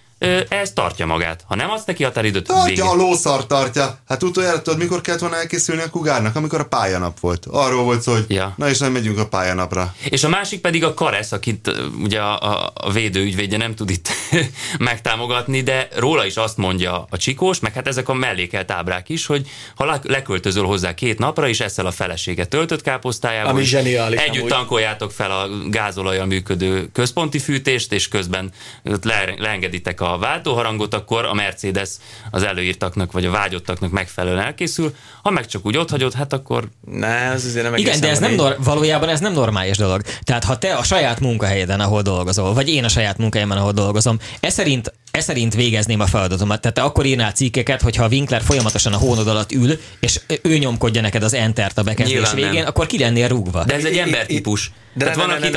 [0.49, 1.45] ez tartja magát.
[1.47, 2.85] Ha nem adsz neki határidőt, Tartja, végén.
[2.85, 3.99] a lószar tartja.
[4.09, 6.37] Hát utoljára tudod, mikor kellett volna elkészülni a kugárnak?
[6.37, 7.47] Amikor a pályanap volt.
[7.51, 8.55] Arról volt szó, hogy ja.
[8.57, 9.95] na és nem megyünk a pályanapra.
[10.11, 11.71] És a másik pedig a Karesz, akit
[12.03, 14.09] ugye a, a, a védőügyvédje nem tud itt
[14.79, 19.27] megtámogatni, de róla is azt mondja a csikós, meg hát ezek a mellékelt ábrák is,
[19.27, 24.49] hogy ha leköltözöl hozzá két napra, és eszel a feleséget töltött káposztájával, Ami zseniális, együtt
[24.49, 28.53] tankoljátok fel a gázolajjal működő központi fűtést, és közben
[29.03, 31.89] le, leengeditek a a váltóharangot, akkor a Mercedes
[32.31, 34.95] az előírtaknak vagy a vágyottaknak megfelelően elkészül.
[35.23, 38.19] Ha meg csak úgy ott hagyod, hát akkor Ne, ez azért nem Igen, de ez
[38.19, 40.03] nem nor- valójában ez nem normális dolog.
[40.23, 44.19] Tehát ha te a saját munkahelyeden, ahol dolgozol, vagy én a saját munkahelyemen, ahol dolgozom,
[44.41, 46.61] ez szerint, ez szerint végezném a feladatomat.
[46.61, 50.59] Tehát te akkor írnál cikkeket, hogyha a Winkler folyamatosan a hónod alatt ül, és ő
[50.59, 52.51] nyomkodja neked az entert a bekezdés Nyilván nem.
[52.51, 53.65] végén, akkor ki lennél rúgva.
[53.65, 54.73] De ez egy embertípus.
[54.95, 55.57] de van, akit,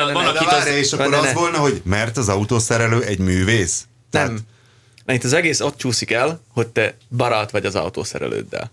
[0.52, 3.86] az, és akkor az volna, hogy mert az autószerelő egy művész?
[4.16, 4.40] Tehát- Nem.
[5.06, 8.72] Na, itt az egész ott csúszik el, hogy te barát vagy az autószerelőddel.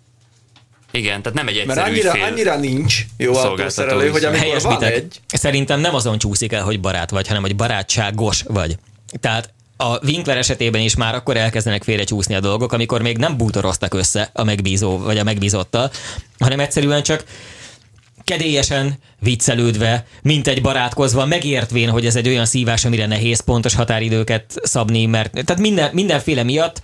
[0.91, 2.25] igen, tehát nem egy Mert egyszerű annyira, ügyfél.
[2.25, 7.11] annyira nincs jó autószerelő, hogy amikor van egy, Szerintem nem azon csúszik el, hogy barát
[7.11, 8.77] vagy, hanem hogy barátságos vagy.
[9.21, 13.95] Tehát a Winkler esetében is már akkor elkezdenek félrecsúszni a dolgok, amikor még nem bútoroztak
[13.95, 15.91] össze a megbízó vagy a megbízottal,
[16.39, 17.25] hanem egyszerűen csak
[18.25, 24.55] kedélyesen, viccelődve, mint egy barátkozva, megértvén, hogy ez egy olyan szívás, amire nehéz pontos határidőket
[24.63, 26.83] szabni, mert tehát minden, mindenféle miatt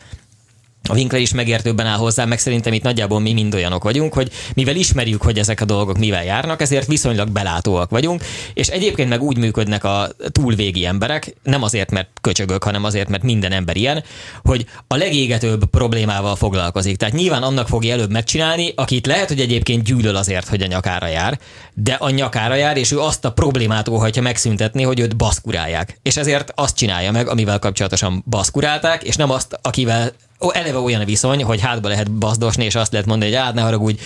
[0.89, 4.31] a Winkler is megértőbben áll hozzá, meg szerintem itt nagyjából mi mind olyanok vagyunk, hogy
[4.55, 8.23] mivel ismerjük, hogy ezek a dolgok mivel járnak, ezért viszonylag belátóak vagyunk,
[8.55, 13.23] és egyébként meg úgy működnek a túlvégi emberek, nem azért, mert köcsögök, hanem azért, mert
[13.23, 14.03] minden ember ilyen,
[14.45, 16.97] hogy a legégetőbb problémával foglalkozik.
[16.97, 21.07] Tehát nyilván annak fogja előbb megcsinálni, akit lehet, hogy egyébként gyűlöl azért, hogy a nyakára
[21.07, 21.39] jár,
[21.75, 25.99] de a nyakára jár, és ő azt a problémát óhajtja megszüntetni, hogy őt baszkurálják.
[26.03, 31.05] És ezért azt csinálja meg, amivel kapcsolatosan baszkurálták, és nem azt, akivel eleve olyan a
[31.05, 34.01] viszony, hogy hátba lehet bazdosni, és azt lehet mondani, hogy hát ne haragudj,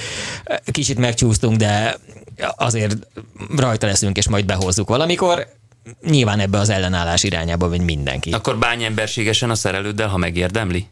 [0.64, 1.98] kicsit megcsúsztunk, de
[2.56, 2.96] azért
[3.56, 5.46] rajta leszünk, és majd behozzuk valamikor.
[6.06, 8.30] Nyilván ebbe az ellenállás irányába megy mindenki.
[8.30, 10.86] Akkor bányemberségesen a szerelőddel, ha megérdemli?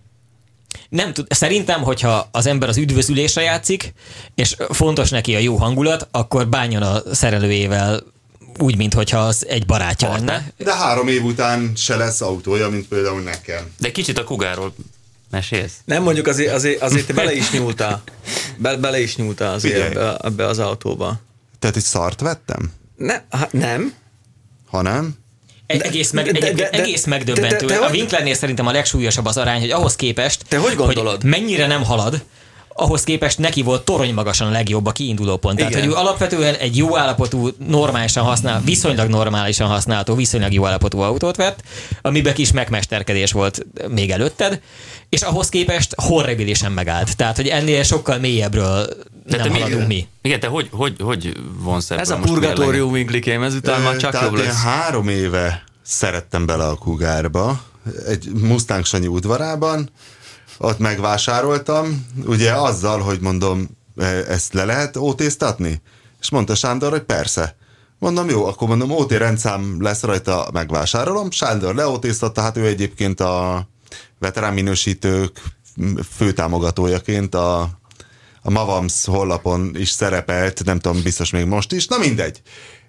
[0.89, 3.95] Nem tud, szerintem, hogyha az ember az üdvözülésre játszik,
[4.35, 8.03] és fontos neki a jó hangulat, akkor bánjon a szerelőjével
[8.59, 10.53] úgy, mintha az egy barátja lenne.
[10.57, 13.71] De három év után se lesz autója, mint például nekem.
[13.79, 14.75] De kicsit a kugáról
[15.31, 15.73] mesélsz?
[15.85, 18.03] nem mondjuk azért, azért, azért bele is nyúltál.
[18.57, 19.91] Be, bele is nyúltál azért Figyelj.
[19.93, 21.21] ebbe, ebbe az autóba.
[21.59, 22.73] Tehát egy szart vettem?
[22.97, 23.93] Ne, hát nem.
[24.71, 25.15] Ha nem?
[25.67, 27.67] Egy, egész, meg, de- de- de- egész de- megdöbbentő.
[27.67, 31.21] de- de a Winklernél szerintem a legsúlyosabb az arány, hogy ahhoz képest, Te hogy gondolod?
[31.21, 32.23] hogy mennyire nem halad,
[32.75, 35.57] ahhoz képest neki volt torony magasan a legjobb a kiinduló pont.
[35.57, 35.85] Tehát, Igen.
[35.85, 41.37] hogy ő alapvetően egy jó állapotú, normálisan használ, viszonylag normálisan használható, viszonylag jó állapotú autót
[41.37, 41.63] vett,
[42.03, 44.61] amiben kis megmesterkedés volt még előtted,
[45.09, 47.17] és ahhoz képest horribilisen megállt.
[47.17, 48.87] Tehát, hogy ennél sokkal mélyebbről
[49.27, 50.07] nem te mi- haladunk mi.
[50.23, 54.27] Igen, te hogy, hogy, hogy vonsz ebből Ez a purgatórium Winklikém, ezután már csak Tehát
[54.27, 54.63] jobb lesz.
[54.63, 57.63] három éve szerettem bele a kugárba,
[58.07, 59.91] egy Mustang Sanyi udvarában,
[60.63, 65.83] ott megvásároltam, ugye azzal, hogy mondom, e, ezt le lehet ótéztatni?
[66.21, 67.57] És mondta Sándor, hogy persze.
[67.99, 71.31] Mondom, jó, akkor mondom, OT rendszám lesz rajta, megvásárolom.
[71.31, 73.67] Sándor leótéztatta, hát ő egyébként a
[74.19, 75.43] veterán minősítők
[76.17, 77.61] főtámogatójaként a,
[78.43, 82.43] a Mavams honlapon is szerepelt, nem tudom, biztos még most is, na mindegy.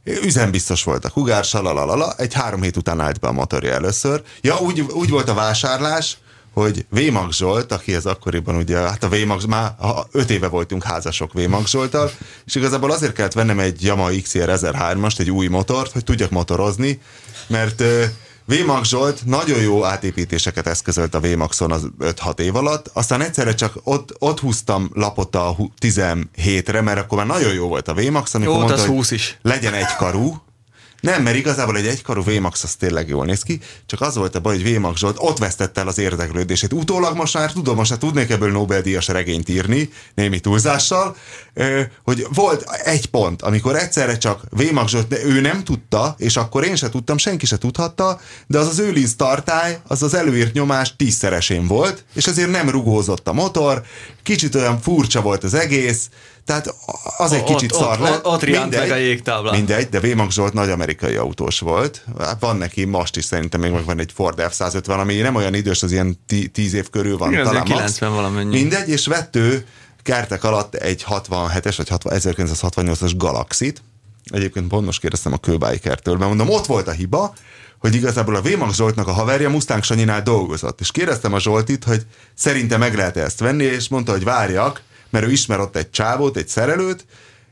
[0.04, 4.22] Üzembiztos volt a kugár, salalalala, egy három hét után állt be a motorja először.
[4.42, 6.18] Ja, úgy, úgy volt a vásárlás,
[6.54, 9.76] hogy Vémag Zsolt, akihez akkoriban ugye, hát a Vémag, már
[10.12, 12.12] öt éve voltunk házasok Vémag Zsolttal,
[12.46, 17.02] és igazából azért kellett vennem egy Yamaha XR 1003-ast, egy új motort, hogy tudjak motorozni,
[17.48, 17.84] mert
[18.46, 23.74] Vémag Zsolt nagyon jó átépítéseket eszközölt a Vémaxon az 5-6 év alatt, aztán egyszerre csak
[23.84, 28.34] ott, ott húztam lapot a hu- 17-re, mert akkor már nagyon jó volt a Vémax,
[28.34, 29.38] amikor Jó, mondta, az hogy 20 is.
[29.42, 30.42] legyen egy karú,
[31.02, 34.40] nem, mert igazából egy egykarú VMAX az tényleg jól néz ki, csak az volt a
[34.40, 36.74] baj, hogy VMAX Zsolt ott vesztette el az érdeklődését.
[36.74, 41.16] Utólag most már tudom, most már tudnék ebből Nobel-díjas regényt írni, némi túlzással,
[42.04, 46.64] hogy volt egy pont, amikor egyszerre csak VMAX Zsolt, de ő nem tudta, és akkor
[46.64, 50.96] én se tudtam, senki se tudhatta, de az az őlinc tartály, az az előírt nyomás
[50.96, 53.82] tízszeresén volt, és ezért nem rugózott a motor,
[54.24, 56.10] kicsit olyan furcsa volt az egész,
[56.46, 56.76] tehát
[57.18, 58.26] az egy kicsit szar lett.
[58.26, 58.98] ott riant meg Mindegy.
[58.98, 59.56] a jégtáblán.
[59.56, 62.04] Mindegy, de Vémag Zsolt nagy amerikai autós volt.
[62.20, 65.84] Hát Van neki most is szerintem még megvan egy Ford F-150, ami nem olyan idős,
[65.84, 66.20] az ilyen
[66.52, 67.32] 10 év körül van.
[67.32, 67.94] Igen, talán ilyen max.
[67.94, 68.60] 90 valamennyi.
[68.60, 69.66] Mindegy, és vett ő
[70.04, 73.82] kertek alatt egy 67-es vagy 60 1968-as Galaxit.
[74.24, 77.34] Egyébként pont most kérdeztem a kőbájkertől, mert mondom, ott volt a hiba,
[77.80, 80.80] hogy igazából a Vémag Zsoltnak a haverja Mustang Sanyinál dolgozott.
[80.80, 84.82] És kérdeztem a Zsoltit, hogy szerintem meg lehet ezt venni, és mondta, hogy várjak,
[85.12, 87.06] mert ő ismer ott egy csávót, egy szerelőt,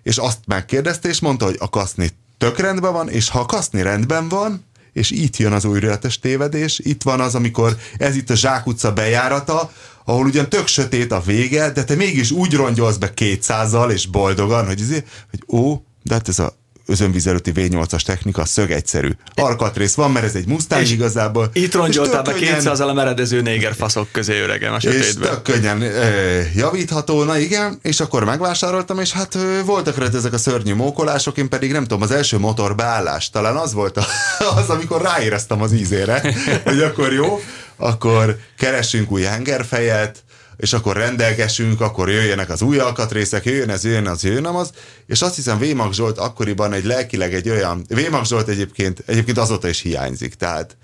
[0.04, 3.82] és azt megkérdezte, és mondta, hogy a kaszni tök rendben van, és ha a kaszni
[3.82, 8.36] rendben van, és itt jön az újrates tévedés, itt van az, amikor ez itt a
[8.36, 9.72] Zsák utca bejárata,
[10.06, 14.66] ahol ugyan tök sötét a vége, de te mégis úgy rongyolsz be 200-zal, és boldogan,
[14.66, 16.58] hogy, izé, hogy ó, de hát ez a
[16.92, 19.10] az önvizelőti V8-as technika, szög egyszerű.
[19.36, 21.50] Alkatrész van, mert ez egy Mustang És igazából.
[21.54, 24.82] Itt rongyoltál És be tök könnyen- 200 a meredező néger faszok közé öregem a és
[24.84, 25.30] sötétben.
[25.30, 30.34] tök könnyen ö, javítható, na igen, és akkor megvásároltam, és hát ö, voltak rajta ezek
[30.34, 34.06] a szörnyű mókolások, én pedig nem tudom, az első motor beállás, talán az volt a,
[34.60, 36.22] az, amikor ráéreztem az ízére,
[36.66, 37.40] hogy akkor jó,
[37.78, 40.24] akkor keressünk új hengerfejet,
[40.60, 44.72] és akkor rendelgessünk, akkor jöjjenek az új alkatrészek, jöjjön ez, jöjjön az, jöjjön az,
[45.06, 49.68] és azt hiszem Vémak Zsolt akkoriban egy lelkileg egy olyan, Vémak Zsolt egyébként, egyébként azóta
[49.68, 50.78] is hiányzik, tehát,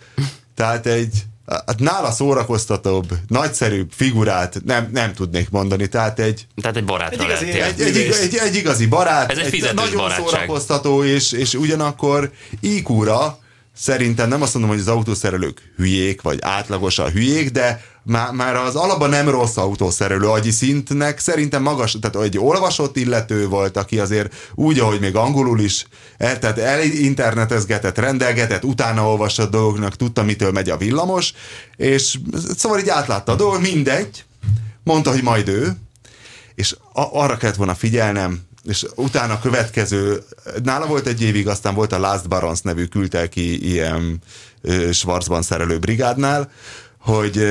[0.56, 6.86] tehát egy, hát nála szórakoztatóbb, nagyszerűbb figurát nem, nem tudnék mondani, tehát egy, Tehát egy
[6.86, 10.28] barátra Egy igazi egy, egy, egy, egy, egy igazi barát, Ez egy fizetős nagyon barátság.
[10.28, 13.40] szórakoztató, és, és ugyanakkor IQ-ra
[13.76, 18.76] szerintem nem azt mondom, hogy az autószerelők hülyék, vagy átlagosan hülyék, de már, már az
[18.76, 24.36] alapban nem rossz autószerelő agyi szintnek szerintem magas, tehát egy olvasott illető volt, aki azért
[24.54, 25.86] úgy, ahogy még angolul is,
[26.18, 31.34] el, tehát elinternetezgetett, rendelgetett, utána olvasott dolgoknak, tudta, mitől megy a villamos,
[31.76, 32.18] és
[32.58, 34.26] szóval így átlátta a dolgot, mindegy,
[34.84, 35.76] mondta, hogy majd ő,
[36.56, 40.24] és arra kellett volna figyelnem, és utána a következő,
[40.64, 44.22] nála volt egy évig, aztán volt a Last Barons nevű küldte ki ilyen
[44.92, 46.52] Schwarzban szerelő brigádnál,
[47.00, 47.48] hogy,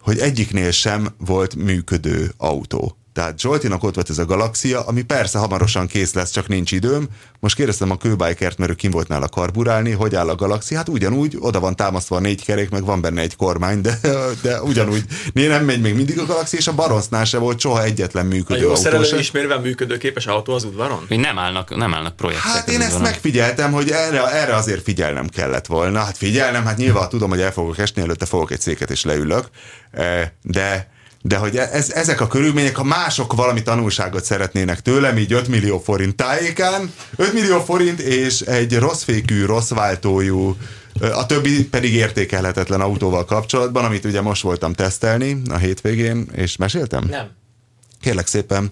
[0.00, 2.97] hogy egyiknél sem volt működő autó.
[3.18, 7.08] Tehát Zsoltinak ott volt ez a galaxia, ami persze hamarosan kész lesz, csak nincs időm.
[7.40, 10.76] Most kérdeztem a kőbájkert, mert ő kim volt nála karburálni, hogy áll a galaxia.
[10.76, 13.98] Hát ugyanúgy, oda van támasztva a négy kerék, meg van benne egy kormány, de,
[14.42, 17.82] de ugyanúgy né, nem megy még mindig a galaxia, és a Baronsnál se volt soha
[17.82, 21.04] egyetlen A működő jó autó ismérve működőképes autó az udvaron?
[21.08, 22.52] Hogy nem állnak, nem állnak projektek.
[22.52, 23.10] Hát én ezt udvaron.
[23.10, 25.98] megfigyeltem, hogy erre, erre azért figyelnem kellett volna.
[25.98, 29.48] Hát figyelnem, hát nyilván tudom, hogy el fogok esni, előtte fogok egy széket és leülök,
[29.90, 30.88] Eh, de
[31.28, 35.78] de hogy ez, ezek a körülmények, ha mások valami tanulságot szeretnének tőlem, így 5 millió
[35.78, 40.56] forint tájékán, 5 millió forint és egy rossz fékű, rossz váltójú,
[41.00, 47.04] a többi pedig értékelhetetlen autóval kapcsolatban, amit ugye most voltam tesztelni a hétvégén, és meséltem?
[47.10, 47.30] Nem.
[48.00, 48.70] kérlek szépen,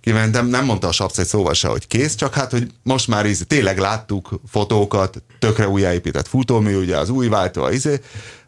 [0.00, 3.26] kimentem, nem mondta a sapsz egy szóval se, hogy kész, csak hát, hogy most már
[3.26, 8.00] íz, tényleg láttuk fotókat, tökre újjáépített futómű, ugye az új váltó, a izé,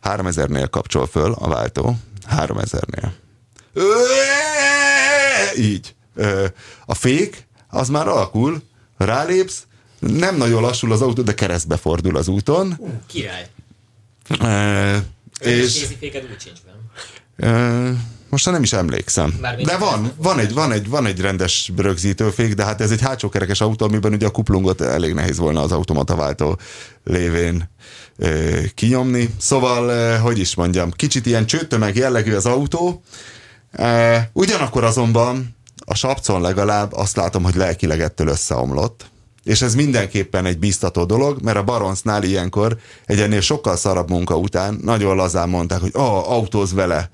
[0.03, 1.97] 3000-nél kapcsol föl a váltó,
[2.37, 3.11] 3000-nél.
[5.59, 5.95] Így.
[6.87, 8.63] A fék, az már alakul,
[8.97, 9.63] rálépsz,
[9.99, 12.79] nem nagyon lassul az autó, de keresztbe fordul az úton.
[13.07, 13.47] Király.
[14.41, 14.97] Ö,
[15.41, 16.59] És kéziféked úgy sincs.
[17.37, 17.91] Ö,
[18.29, 19.39] most már nem is emlékszem.
[19.41, 23.01] Mármint de van, van egy, van, egy, van egy rendes rögzítőfék, de hát ez egy
[23.01, 26.59] hátsókerekes autó, amiben ugye a kuplungot elég nehéz volna az automata váltó
[27.05, 27.71] lévén
[28.75, 29.35] kinyomni.
[29.39, 33.03] Szóval, hogy is mondjam, kicsit ilyen csőttömeg jellegű az autó,
[33.73, 39.11] ö, ugyanakkor azonban a sapcon legalább azt látom, hogy lelkileg ettől összeomlott.
[39.45, 44.37] És ez mindenképpen egy biztató dolog, mert a Baronsnál ilyenkor egy ennél sokkal szarabb munka
[44.37, 47.11] után nagyon lazán mondták, hogy oh, autóz vele,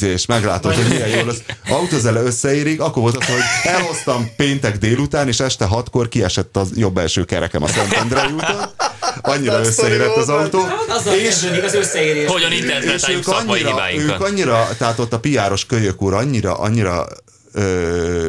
[0.00, 1.42] és meglátod, hogy milyen jó lesz.
[1.68, 6.70] Autóz vele összeérik, akkor volt az, hogy elhoztam péntek délután, és este hatkor kiesett az
[6.74, 8.56] jobb első kerekem a Szentendrei úton.
[9.20, 10.58] Annyira összeérett az autó.
[10.88, 12.30] Azzal kezdődik az összeérés.
[12.30, 14.28] Hogyan És interpretáljuk ők szakmai annyira, ők hibáinkat.
[14.28, 17.06] annyira, tehát ott a piáros kölyök úr annyira, annyira
[17.52, 18.28] ö,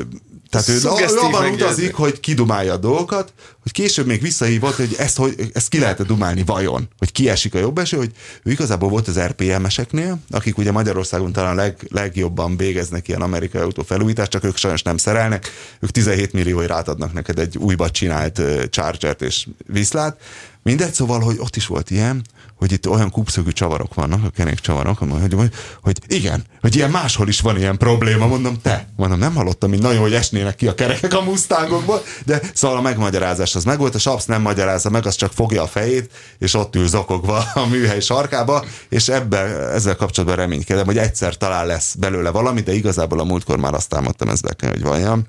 [0.50, 5.18] tehát ő Szuggesztív abban utazik, hogy kidumálja a dolgokat, hogy később még visszahívott, hogy ezt,
[5.18, 8.12] hogy ezt ki lehet dumálni vajon, hogy kiesik a jobb eső, hogy
[8.44, 13.84] ő igazából volt az RPM-eseknél, akik ugye Magyarországon talán leg, legjobban végeznek ilyen amerikai autó
[13.84, 19.22] felújítást, csak ők sajnos nem szerelnek, ők 17 millióért átadnak neked egy újba csinált Chargert
[19.22, 20.22] és Viszlát,
[20.64, 24.98] mindegy, szóval, hogy ott is volt ilyen, hogy itt olyan kupszögű csavarok vannak, a kerékcsavarok,
[24.98, 25.52] hogy, hogy,
[25.82, 29.82] hogy igen, hogy ilyen máshol is van ilyen probléma, mondom, te, mondom, nem hallottam, mint
[29.82, 34.00] nagyon, hogy esnének ki a kerekek a mustangokból, de szóval a megmagyarázás az megvolt, a
[34.00, 38.00] Saps nem magyarázza meg, az csak fogja a fejét, és ott ül zokogva a műhely
[38.00, 43.24] sarkába, és ebben, ezzel kapcsolatban reménykedem, hogy egyszer talán lesz belőle valami, de igazából a
[43.24, 45.26] múltkor már azt támadtam, ez be kell, hogy valljam.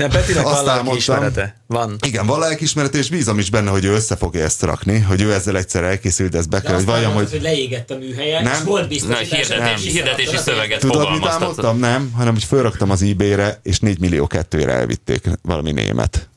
[0.00, 0.96] De Petinek Azt van lelki álmodtam.
[0.96, 1.56] ismerete.
[1.66, 1.96] Van.
[2.06, 5.32] Igen, van lelkismeret, és bízom is benne, hogy ő össze fogja ezt rakni, hogy ő
[5.32, 8.52] ezzel egyszer elkészült, ezt be kell, hogy valljam, hogy hogy leégett a műhelyen, Nem.
[8.52, 11.78] és volt hirdetés, hogy hirdetési az szöveget Tudod, mit álmodtam?
[11.78, 16.28] Nem, hanem hogy fölraktam az eBay-re, és 4 millió kettőre elvitték valami német.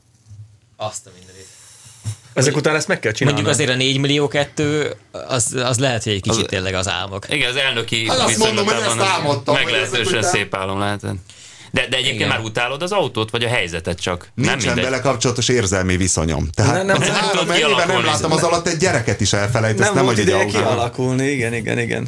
[0.76, 1.46] Azt a mindenit.
[2.32, 3.40] Ezek után ezt meg kell csinálni.
[3.40, 4.94] Mondjuk azért a 4 millió kettő,
[5.28, 7.26] az, az lehet, hogy egy kicsit tényleg az álmok.
[7.30, 11.14] Igen, az elnöki Hát azt mondom, hogy ezt az álmodtam, Meglehetősen szép álom lehetett.
[11.74, 12.28] De, de egyébként Igen.
[12.28, 14.28] már utálod az autót, vagy a helyzetet csak?
[14.34, 14.84] nem Nincsen mindegy.
[14.90, 16.48] vele kapcsolatos érzelmi viszonyom.
[16.54, 19.86] Tehát Nem, nem, az nem három éve nem láttam az alatt egy gyereket is elfelejtesz,
[19.86, 20.48] nem, nem, hogy egy autó.
[20.48, 22.06] kialakulni, igen, igen, igen.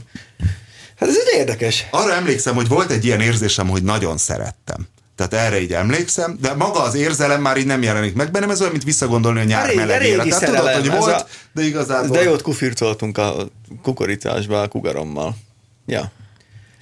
[0.96, 1.86] Hát ez egy érdekes.
[1.90, 4.86] Arra emlékszem, hogy volt egy ilyen érzésem, hogy nagyon szerettem.
[5.16, 8.60] Tehát erre így emlékszem, de maga az érzelem már így nem jelenik meg bennem, ez
[8.60, 10.22] olyan, mint visszagondolni a nyár Elég- melegére.
[10.24, 12.16] Tehát tudod, hogy volt, a- de igazából...
[12.16, 13.34] De jót kufircoltunk a
[13.82, 15.36] kukoricásba a kugarommal.
[15.86, 16.10] Ja.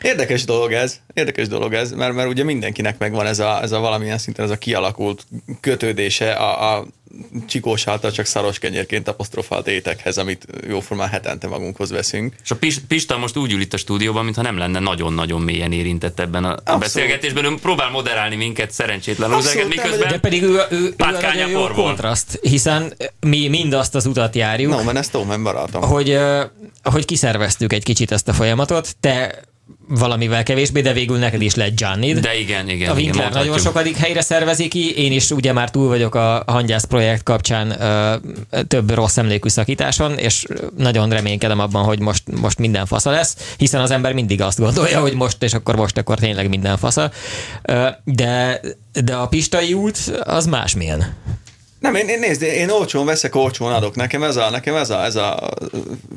[0.04, 3.78] Érdekes dolog ez, érdekes dolog ez, mert, mert ugye mindenkinek megvan ez a, ez a
[3.78, 5.26] valamilyen szinten ez a kialakult
[5.60, 6.86] kötődése a, a
[7.46, 12.34] csikós által csak szaros kenyérként apostrofált étekhez, amit jóformán hetente magunkhoz veszünk.
[12.42, 15.72] És a Pis- Pista most úgy ül itt a stúdióban, mintha nem lenne nagyon-nagyon mélyen
[15.72, 16.80] érintett ebben a, Abszolút.
[16.80, 17.44] beszélgetésben.
[17.44, 22.38] Ő próbál moderálni minket, szerencsétlen nem, miközben De pedig ő, ő, ő a jó kontraszt,
[22.42, 25.82] hiszen mi mindazt az utat járjuk, No, mert ez Tómen barátom.
[25.82, 26.18] hogy,
[26.82, 29.42] hogy kiszerveztük egy kicsit ezt a folyamatot, te
[29.88, 32.18] valamivel kevésbé, de végül neked is lett Giannid.
[32.18, 33.66] De igen, igen, a igen, Winkler nagyon mondhatjuk.
[33.66, 38.14] sokadik helyre szervezi ki, én is ugye már túl vagyok a hangyász projekt kapcsán ö,
[38.68, 40.46] több rossz emlékű szakításon, és
[40.76, 45.00] nagyon reménykedem abban, hogy most, most minden fasza lesz, hiszen az ember mindig azt gondolja,
[45.00, 47.10] hogy most és akkor most, akkor tényleg minden fasza.
[47.62, 48.60] Ö, de,
[49.04, 51.14] de a pistai út az másmilyen.
[51.84, 53.94] Nem, én, én nézd, én olcsón veszek, olcsón adok.
[53.94, 55.50] Nekem ez a, nekem ez a, ez a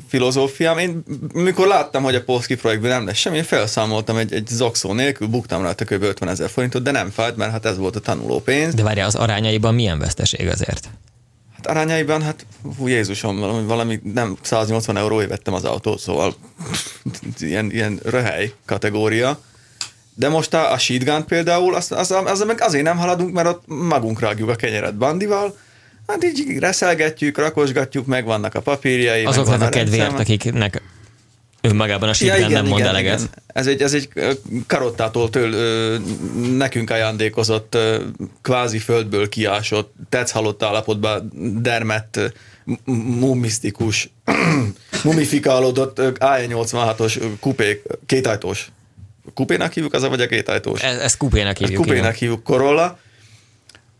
[0.08, 0.78] filozófiám.
[0.78, 1.02] Én
[1.32, 5.26] mikor láttam, hogy a Polski projektben nem lesz semmi, én felszámoltam egy, egy zokszó nélkül,
[5.26, 6.02] buktam rá kb.
[6.02, 8.74] 50 ezer forintot, de nem fájt, mert hát ez volt a tanuló pénz.
[8.74, 10.88] De várja, az arányaiban milyen veszteség azért?
[11.56, 12.46] Hát arányaiban, hát
[12.76, 16.34] hú Jézusom, valami, valami nem 180 euróért vettem az autót, szóval
[17.38, 19.40] ilyen, ilyen röhely kategória.
[20.18, 23.62] De most a, a shotgun például, az, az, az, meg azért nem haladunk, mert ott
[23.66, 25.56] magunk rágjuk a kenyeret bandival,
[26.06, 29.24] hát így reszelgetjük, rakosgatjuk, megvannak a papírjai.
[29.24, 30.82] Azoknak a kedvéért, akiknek
[31.60, 33.30] önmagában a shotgun nem mond eleget.
[33.46, 34.08] Ez egy, ez egy
[34.66, 35.96] karottától től ö,
[36.56, 38.02] nekünk ajándékozott, ö,
[38.42, 42.20] kvázi földből kiásott, tetsz halott állapotban dermett,
[43.20, 44.10] mumisztikus,
[45.04, 48.70] mumifikálódott ö, AE86-os ö, kupé, kétajtós.
[49.34, 50.82] Kupénak hívjuk az, vagy a kétajtós?
[50.82, 51.80] Ez, ez kupének Ezt hívjuk.
[51.80, 52.14] kupének igen.
[52.14, 52.98] hívjuk Corolla,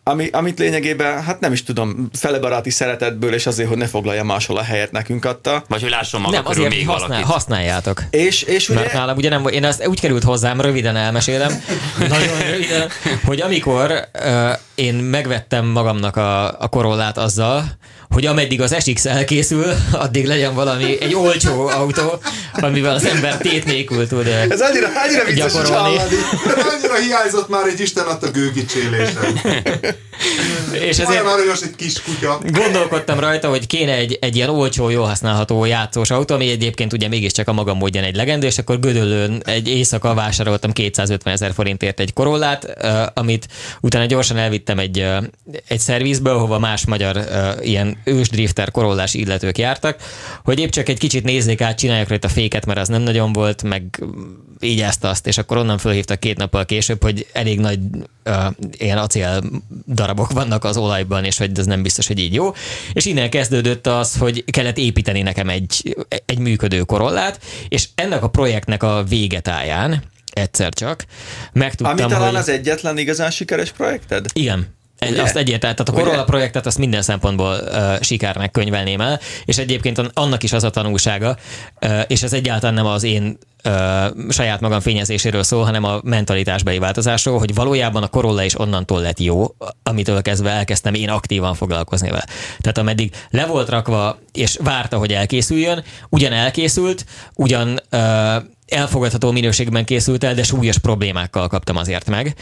[0.08, 4.56] ami, amit lényegében, hát nem is tudom, felebaráti szeretetből, és azért, hogy ne foglalja máshol
[4.56, 5.64] a helyet nekünk adta.
[5.68, 7.32] Vagy hogy lásson maga Nem, körül azért még használ, valakit.
[7.32, 8.02] használjátok.
[8.10, 8.78] És, és ugye...
[8.78, 11.62] Mert nálam ugye nem, én azt úgy került hozzám, röviden elmesélem,
[11.98, 12.88] nagyon röviden,
[13.24, 17.64] hogy amikor uh, én megvettem magamnak a, a korollát azzal,
[18.10, 22.20] hogy ameddig az SX elkészül, addig legyen valami, egy olcsó autó,
[22.52, 25.96] amivel az ember tét nélkül tud uh, Ez annyira, annyira vicces Gyakorolni.
[26.72, 29.40] Annyira hiányzott már egy Isten adta gőgicsélésem.
[30.72, 32.40] és ezért aranyos egy kis kutya.
[32.52, 37.08] gondolkodtam rajta, hogy kéne egy, egy ilyen olcsó, jól használható játszós autó, ami egyébként ugye
[37.08, 42.00] mégiscsak a maga módján egy legendő, és akkor Gödöllőn egy éjszaka vásároltam 250 ezer forintért
[42.00, 43.48] egy korollát, uh, amit
[43.80, 45.24] utána gyorsan elvittem egy, uh,
[45.68, 47.24] egy szervizbe, ahova más magyar
[47.60, 49.96] ilyen ősdrifter korollás illetők jártak,
[50.44, 53.62] hogy épp csak egy kicsit nézzék át, csinálják rajta féket, mert az nem nagyon volt,
[53.62, 54.04] meg
[54.60, 57.78] így ezt azt, és akkor onnan fölhívtak két nappal később, hogy elég nagy
[58.24, 58.34] uh,
[58.78, 59.42] ilyen acél
[59.86, 62.52] darabok vannak az olajban, és hogy ez nem biztos, hogy így jó.
[62.92, 68.28] És innen kezdődött az, hogy kellett építeni nekem egy, egy működő korollát, és ennek a
[68.28, 71.04] projektnek a végetáján egyszer csak
[71.52, 72.36] megtudtam, Ami talán hogy...
[72.36, 74.26] az egyetlen igazán sikeres projekted?
[74.32, 74.76] Igen.
[74.98, 75.22] Egy, Ugye?
[75.22, 76.02] azt egyértelműen, tehát a?
[76.02, 80.64] Corolla projektet azt minden szempontból uh, sikernek könyvelném el, és egyébként an- annak is az
[80.64, 81.36] a tanulsága,
[81.80, 83.72] uh, és ez egyáltalán nem az én uh,
[84.30, 89.20] saját magam fényezéséről szól, hanem a mentalitásbeli változásról, hogy valójában a Corolla is onnantól lett
[89.20, 92.26] jó, amitől kezdve elkezdtem én aktívan foglalkozni vele.
[92.60, 98.36] Tehát ameddig le volt rakva, és várta, hogy elkészüljön, ugyan elkészült, ugyan uh,
[98.66, 102.34] elfogadható minőségben készült el, de súlyos problémákkal kaptam azért meg,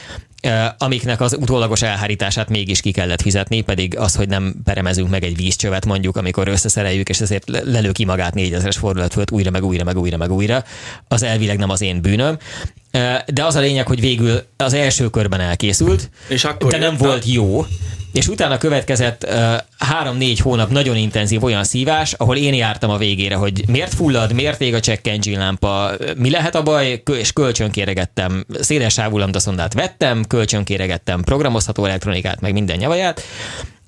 [0.79, 5.37] amiknek az utólagos elhárítását mégis ki kellett fizetni, pedig az, hogy nem peremezünk meg egy
[5.37, 9.65] vízcsövet mondjuk, amikor összeszereljük, és ezért le- lelő ki magát 4000-es fordulat fölött újra, meg
[9.65, 10.65] újra, meg újra, meg újra,
[11.09, 12.39] az elvileg nem az én bűnöm.
[13.27, 17.01] De az a lényeg, hogy végül az első körben elkészült, És akkor de nem jött
[17.01, 17.67] volt jó,
[18.17, 19.27] és utána következett
[19.79, 24.61] három-négy hónap nagyon intenzív olyan szívás, ahol én jártam a végére, hogy miért fullad, miért
[24.61, 30.25] ég a check engine lámpa, mi lehet a baj, és kölcsönkéregettem, széles sávú lambdaszondát vettem,
[30.29, 33.23] kölcsönkéregettem programozható elektronikát, meg minden nyavaját,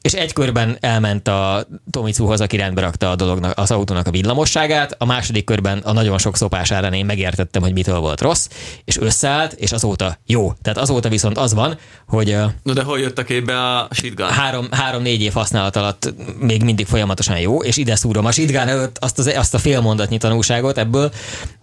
[0.08, 4.94] és egy körben elment a Tomicuhoz, aki rendbe rakta a dolognak, az autónak a villamosságát,
[4.98, 8.48] a második körben a nagyon sok szopás árán én megértettem, hogy mitől volt rossz,
[8.84, 10.52] és összeállt, és azóta jó.
[10.62, 14.28] Tehát azóta viszont az van, hogy No de hol jött a képbe a shotgun?
[14.28, 18.98] három, három-négy év használat alatt még mindig folyamatosan jó, és ide szúrom a Sitgán előtt
[18.98, 21.12] azt, az, azt a fél mondatnyi tanulságot ebből,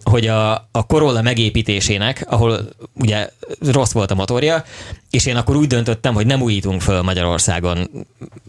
[0.02, 3.30] hogy a, a Corolla megépítésének, ahol ugye
[3.60, 4.64] rossz volt a motorja,
[5.10, 7.90] és én akkor úgy döntöttem, hogy nem újítunk föl Magyarországon,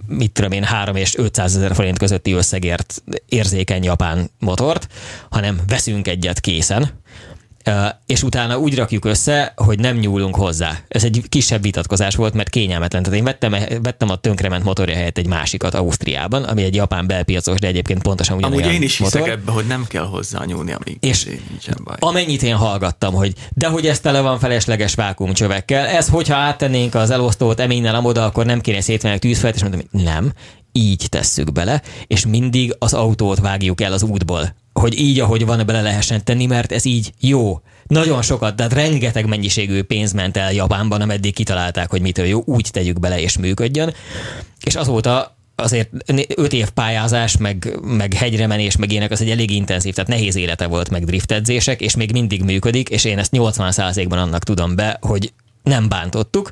[0.08, 4.88] mit tudom én, 3 és 500 ezer forint közötti összegért érzékeny japán motort,
[5.30, 6.90] hanem veszünk egyet készen,
[8.05, 10.78] és utána úgy rakjuk össze, hogy nem nyúlunk hozzá.
[10.88, 13.03] Ez egy kisebb vitatkozás volt, mert kényelmetlen.
[13.03, 17.59] Tehát én vettem, vettem a tönkrement motorja helyett egy másikat Ausztriában, ami egy japán belpiacos,
[17.59, 19.38] de egyébként pontosan ugyanolyan Amúgy én is hiszek motor.
[19.38, 21.95] ebbe, hogy nem kell hozzá nyúlni, amíg És nincsen baj.
[21.99, 27.09] amennyit én hallgattam, hogy de hogy ez tele van felesleges vákumcsövekkel, ez hogyha áttennénk az
[27.09, 30.32] elosztót eminnel amoda, akkor nem kéne szétvenni tűzfelet, és mondtam, nem,
[30.72, 35.66] így tesszük bele, és mindig az autót vágjuk el az útból, hogy így, ahogy van,
[35.66, 37.62] bele lehessen tenni, mert ez így jó.
[37.88, 42.70] Nagyon sokat, tehát rengeteg mennyiségű pénz ment el Japánban, ameddig kitalálták, hogy mitől jó, úgy
[42.72, 43.94] tegyük bele és működjön.
[44.64, 45.90] És azóta azért
[46.36, 50.36] öt év pályázás, meg, meg hegyre menés, meg ilyenek, az egy elég intenzív, tehát nehéz
[50.36, 54.98] élete volt, meg driftedzések, és még mindig működik, és én ezt 80%-ban annak tudom be,
[55.02, 55.34] hogy
[55.68, 56.51] nem bántottuk,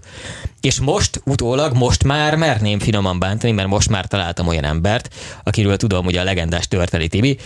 [0.61, 5.13] és most utólag, most már merném finoman bántani, mert most már találtam olyan embert,
[5.43, 7.37] akiről tudom, ugye a legendás Törteli Tibi,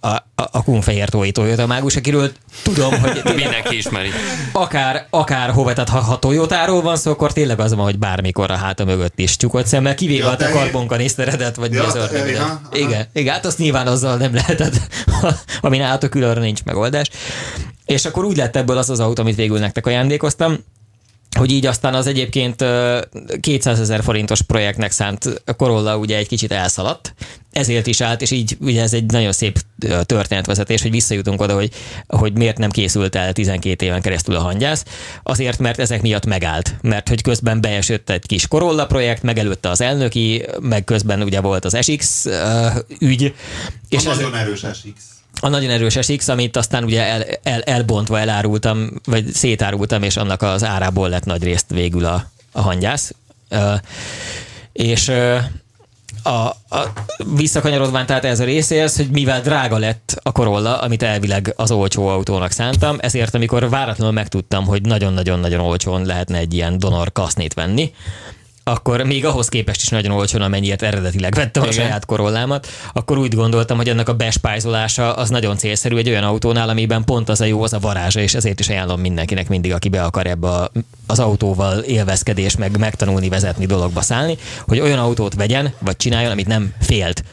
[0.00, 4.08] a, a, a Kunfehér Tói Toyota mágus, akiről tudom, hogy Mindenki ismeri.
[4.52, 8.50] akár, akár hova, tehát ha, ha Toyotáról van szó, akkor tényleg az van, hogy bármikor
[8.50, 11.86] a háta mögött is csukott szemmel, kivéve Ja, a te te- karbonkaniszteredet, vagy Ja, mi
[11.86, 12.60] az te- ördög, ja, aha.
[12.72, 14.74] Igen, igen, hát azt nyilván azzal nem lehetett,
[15.60, 17.10] ami nálatok különre nincs megoldás.
[17.84, 20.58] És akkor úgy lett ebből az az autó, amit végül nektek ajándékoztam,
[21.38, 23.00] hogy így aztán az egyébként ö,
[23.40, 27.14] 200 ezer forintos projektnek szánt Corolla ugye egy kicsit elszaladt,
[27.52, 29.58] ezért is állt, és így ugye ez egy nagyon szép
[30.02, 31.70] történetvezetés, hogy visszajutunk oda, hogy,
[32.06, 34.84] hogy miért nem készült el 12 éven keresztül a hangyász.
[35.22, 36.74] Azért, mert ezek miatt megállt.
[36.82, 41.64] Mert hogy közben beesett egy kis Corolla projekt, megelőtte az elnöki, meg közben ugye volt
[41.64, 42.26] az SX
[42.98, 43.34] ügy.
[43.88, 45.19] És ez- nagyon erős SX.
[45.40, 50.42] A nagyon erős SX, amit aztán ugye el, el, elbontva elárultam, vagy szétárultam, és annak
[50.42, 53.14] az árából lett nagy részt végül a, a hangyász.
[54.72, 55.12] És
[56.22, 56.92] a, a,
[57.36, 62.06] visszakanyarodván tehát ez a részéhez, hogy mivel drága lett a Corolla, amit elvileg az olcsó
[62.06, 67.94] autónak szántam, ezért amikor váratlanul megtudtam, hogy nagyon-nagyon-nagyon olcsón lehetne egy ilyen donor kasznét venni,
[68.64, 71.84] akkor még ahhoz képest is nagyon olcsón, amennyiért eredetileg vettem a Igen.
[71.84, 76.68] saját korollámat, akkor úgy gondoltam, hogy ennek a bespájzolása az nagyon célszerű egy olyan autónál,
[76.68, 79.88] amiben pont az a jó, az a varázsa, és ezért is ajánlom mindenkinek mindig, aki
[79.88, 80.70] be akar ebbe a,
[81.06, 84.36] az autóval élvezkedés, meg megtanulni vezetni dologba szállni,
[84.66, 87.24] hogy olyan autót vegyen, vagy csináljon, amit nem félt.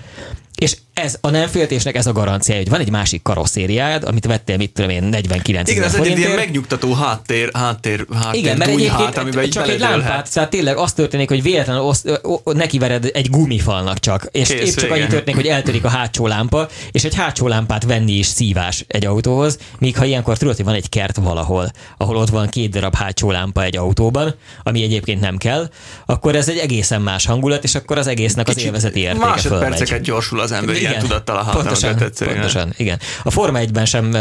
[0.55, 4.57] És ez a nem féltésnek ez a garancia, hogy van egy másik karosszériád, amit vettél,
[4.57, 8.91] mit tudom én, 49 Igen, ez egy ilyen megnyugtató háttér, háttér, háttér Igen, mert egyébként
[8.99, 13.09] hát, amiben csak egy lámpát, tehát tényleg az történik, hogy véletlenül osz, ö, ö, nekivered
[13.13, 17.03] egy gumifalnak csak, és Kész, épp csak annyi történik, hogy eltörik a hátsó lámpa, és
[17.03, 20.89] egy hátsó lámpát venni is szívás egy autóhoz, míg ha ilyenkor tudod, hogy van egy
[20.89, 25.69] kert valahol, ahol ott van két darab hátsó lámpa egy autóban, ami egyébként nem kell,
[26.05, 29.25] akkor ez egy egészen más hangulat, és akkor az egésznek az élvezeti értéke.
[29.25, 32.99] Másodperceket gyorsul az ember ilyen tudattal a pontosan, pontosan, igen.
[33.23, 34.11] A Forma 1-ben sem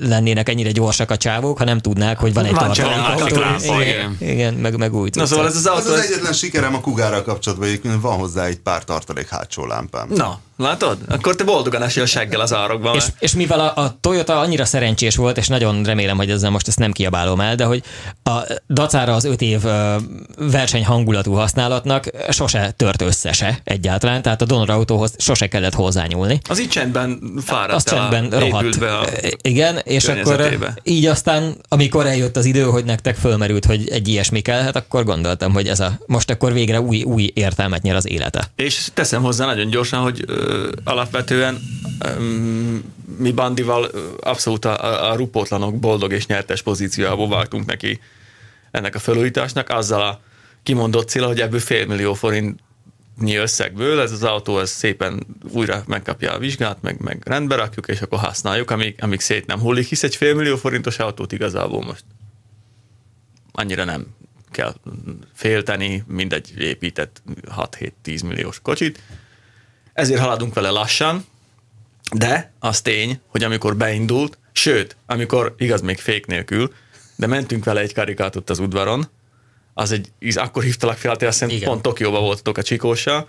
[0.00, 4.54] lennének ennyire gyorsak a csávók, ha nem tudnák, hogy van egy Van tartalék Igen, igen,
[4.54, 6.04] meg, meg új Na szóval ez az Az autó, az ez...
[6.04, 10.08] egyetlen sikerem a kugára kapcsolatban, hogy van hozzá egy pár tartalék hátsó lámpám.
[10.14, 10.98] Na, látod?
[11.08, 12.94] Akkor te boldogan esél seggel az árokban.
[12.94, 16.68] És, és mivel a, a Toyota annyira szerencsés volt, és nagyon remélem, hogy ezzel most
[16.68, 17.82] ezt nem kiabálom el, de hogy
[18.22, 18.38] a
[18.68, 19.96] dacára az öt év ö,
[20.36, 26.40] verseny hangulatú használatnak sose tört össze se egyáltalán, tehát a Donor autóhoz sose kellett hozzányúlni.
[26.48, 28.78] Az így csendben fáradt el, csendben rohadt.
[28.78, 29.06] be a...
[29.42, 34.40] Igen, és akkor így aztán, amikor eljött az idő, hogy nektek fölmerült, hogy egy ilyesmi
[34.40, 38.50] kellhet, akkor gondoltam, hogy ez a most akkor végre új, új értelmet nyer az élete.
[38.56, 40.24] És teszem hozzá nagyon gyorsan, hogy
[40.84, 41.58] alapvetően
[43.18, 43.90] mi Bandival
[44.20, 48.00] abszolút a, a, rupótlanok boldog és nyertes pozíciójából vágtunk neki
[48.70, 50.20] ennek a felújításnak, azzal a
[50.62, 56.38] kimondott cél, hogy ebből félmillió forintnyi összegből ez az autó ez szépen újra megkapja a
[56.38, 60.16] vizsgát, meg, meg rendbe rakjuk, és akkor használjuk, amíg, amíg szét nem hullik, hisz egy
[60.16, 62.04] félmillió forintos autót igazából most
[63.52, 64.06] annyira nem
[64.50, 64.74] kell
[65.34, 67.22] félteni, mint egy épített
[67.56, 69.00] 6-7-10 milliós kocsit.
[69.92, 71.26] Ezért haladunk vele lassan,
[72.12, 76.72] de az tény, hogy amikor beindult, sőt, amikor, igaz, még fék nélkül,
[77.16, 79.08] de mentünk vele egy karikátot az udvaron,
[79.74, 81.68] az egy, akkor hívtalak fel, azt hiszem, Igen.
[81.68, 83.28] pont Tokióba voltatok a Csikóssal,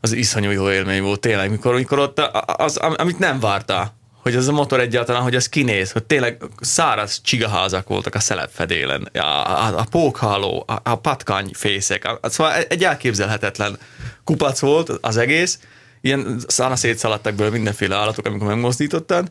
[0.00, 4.34] az iszonyú jó élmény volt tényleg, mikor, mikor ott az, am- amit nem vártál, hogy
[4.36, 9.18] ez a motor egyáltalán, hogy ez kinéz, hogy tényleg száraz csigaházak voltak a szelepfedélen, a,
[9.18, 13.78] a, a pókháló, a, a patkányfészek, a, szóval egy elképzelhetetlen
[14.24, 15.58] kupac volt az egész,
[16.00, 19.28] ilyen szána szétszaladtak belőle mindenféle állatok, amikor megmozdítottad,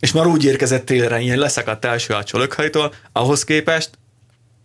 [0.00, 3.90] és már úgy érkezett télre, ilyen leszakadt első átsó lökhajtól, ahhoz képest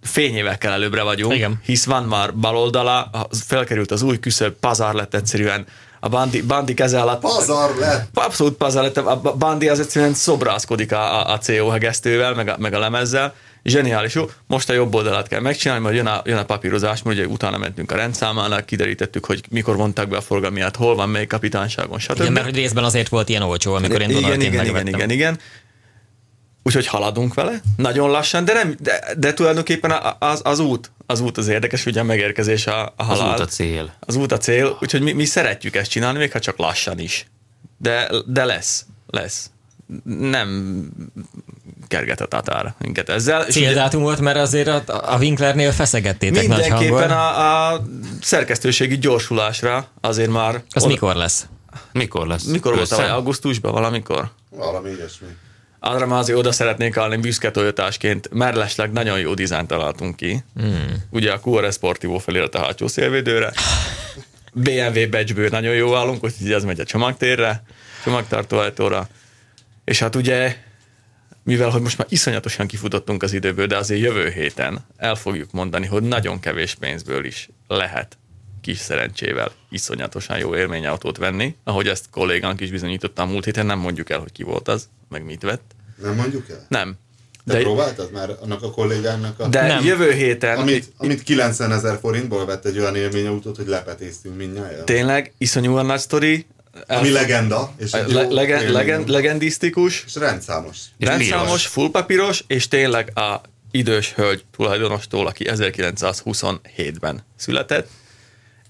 [0.02, 1.62] fényévekkel előbbre vagyunk, Igen.
[1.66, 3.10] hisz van már baloldala,
[3.46, 5.66] felkerült az új küszöb, pazar lett egyszerűen,
[6.00, 7.22] a Bandi, Bandi keze alatt.
[7.22, 8.10] Pazar lett!
[8.14, 8.98] Abszolút pazar lett.
[8.98, 13.34] A Bandi az egyszerűen szobrászkodik a, a, a CO hegesztővel, meg a, meg a lemezzel.
[13.70, 14.30] Zseniális, jó.
[14.48, 17.58] Most a jobb oldalát kell megcsinálni, majd jön a, jön a papírozás, mert ugye utána
[17.58, 22.20] mentünk a rendszámának, kiderítettük, hogy mikor vonták be a forgalmiát, hol van, melyik kapitányságon, stb.
[22.20, 25.40] Igen, mert hogy részben azért volt ilyen olcsó, amikor én igen, igen, igen, igen, igen.
[26.64, 31.38] Úgyhogy haladunk vele, nagyon lassan, de, nem, de, de tulajdonképpen az, az út, az út
[31.38, 33.34] az érdekes, ugye a megérkezés a, a Az halál.
[33.34, 33.94] út a cél.
[34.00, 37.26] Az út a cél, úgyhogy mi, mi szeretjük ezt csinálni, még ha csak lassan is.
[37.78, 39.50] De, de lesz, lesz.
[40.04, 40.90] Nem
[41.90, 43.46] kerget a tatár minket ezzel.
[43.46, 44.84] Céldátum volt, mert azért a,
[45.14, 47.12] a Winklernél feszegettétek nagy mindenképpen hangon.
[47.12, 47.84] a, a
[48.22, 50.64] szerkesztőségi gyorsulásra azért már...
[50.72, 51.46] Az oda- mikor lesz?
[51.92, 52.44] Mikor lesz?
[52.44, 53.10] Mikor volt tavaly?
[53.10, 54.30] Augusztusban valamikor?
[54.50, 55.28] Valami ilyesmi.
[55.80, 60.44] Arra már azért oda szeretnék állni büszke toyotásként, mellesleg nagyon jó dizájnt találtunk ki.
[60.62, 60.74] Mm.
[61.10, 63.54] Ugye a QRS Sportivo felirat a hátsó szélvédőre.
[64.54, 67.64] BMW badge nagyon jó állunk, úgyhogy ez megy a csomagtérre,
[68.04, 69.08] csomagtartó ajtóra.
[69.86, 70.56] És hát ugye,
[71.50, 75.86] mivel hogy most már iszonyatosan kifutottunk az időből, de azért jövő héten el fogjuk mondani,
[75.86, 78.18] hogy nagyon kevés pénzből is lehet
[78.62, 83.80] kis szerencsével iszonyatosan jó élményautót venni, ahogy ezt kollégánk is bizonyította a múlt héten, nem
[83.80, 85.76] mondjuk el, hogy ki volt az, meg mit vett.
[86.04, 86.66] Nem mondjuk el?
[86.68, 86.98] Nem.
[87.46, 89.48] Te De, próbáltad már annak a kollégának a...
[89.48, 89.86] de Nem.
[89.86, 94.86] jövő héten Amit, amit 90 ezer forintból vett egy olyan élményautót, hogy lepetéztünk mindnyáján.
[94.86, 96.46] tényleg iszonyúan nagy sztori,
[96.88, 100.78] Ami legenda, és egy jó le, legen, legen, legendisztikus, És rendszámos.
[100.98, 107.90] És rendszámos, fullpapíros, és tényleg a idős hölgy tulajdonostól, aki 1927-ben született.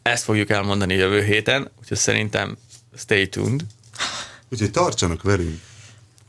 [0.02, 2.58] Ezt fogjuk elmondani jövő héten, úgyhogy szerintem
[2.98, 3.62] stay tuned.
[4.50, 5.60] Úgyhogy tartsanak velünk.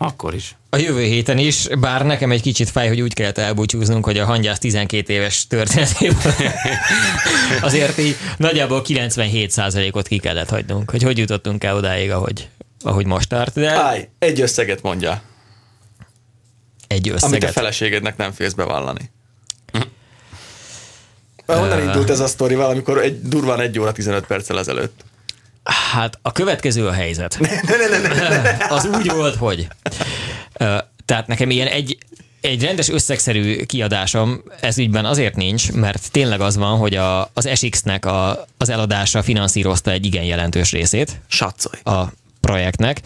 [0.03, 0.57] Akkor is.
[0.71, 4.25] A jövő héten is, bár nekem egy kicsit fáj, hogy úgy kellett elbúcsúznunk, hogy a
[4.25, 6.33] hangyász 12 éves történetéből
[7.63, 12.49] azért így nagyjából 97%-ot ki kellett hagynunk, hogy hogy jutottunk el odáig, ahogy,
[12.83, 15.23] ahogy most tart, de Állj, egy összeget mondja,
[16.87, 17.53] egy amit a összeget.
[17.53, 19.11] feleségednek nem félsz bevallani.
[21.47, 25.05] Honnan indult ez a sztori valamikor egy, durván 1 óra 15 perccel ezelőtt?
[25.93, 27.39] Hát a következő a helyzet.
[28.69, 29.69] Az úgy volt, hogy
[31.05, 31.99] tehát nekem ilyen egy,
[32.41, 37.49] egy rendes összegszerű kiadásom ez ügyben azért nincs, mert tényleg az van, hogy a, az
[37.55, 41.81] SX-nek a, az eladása finanszírozta egy igen jelentős részét Satszolj.
[41.85, 43.01] a projektnek,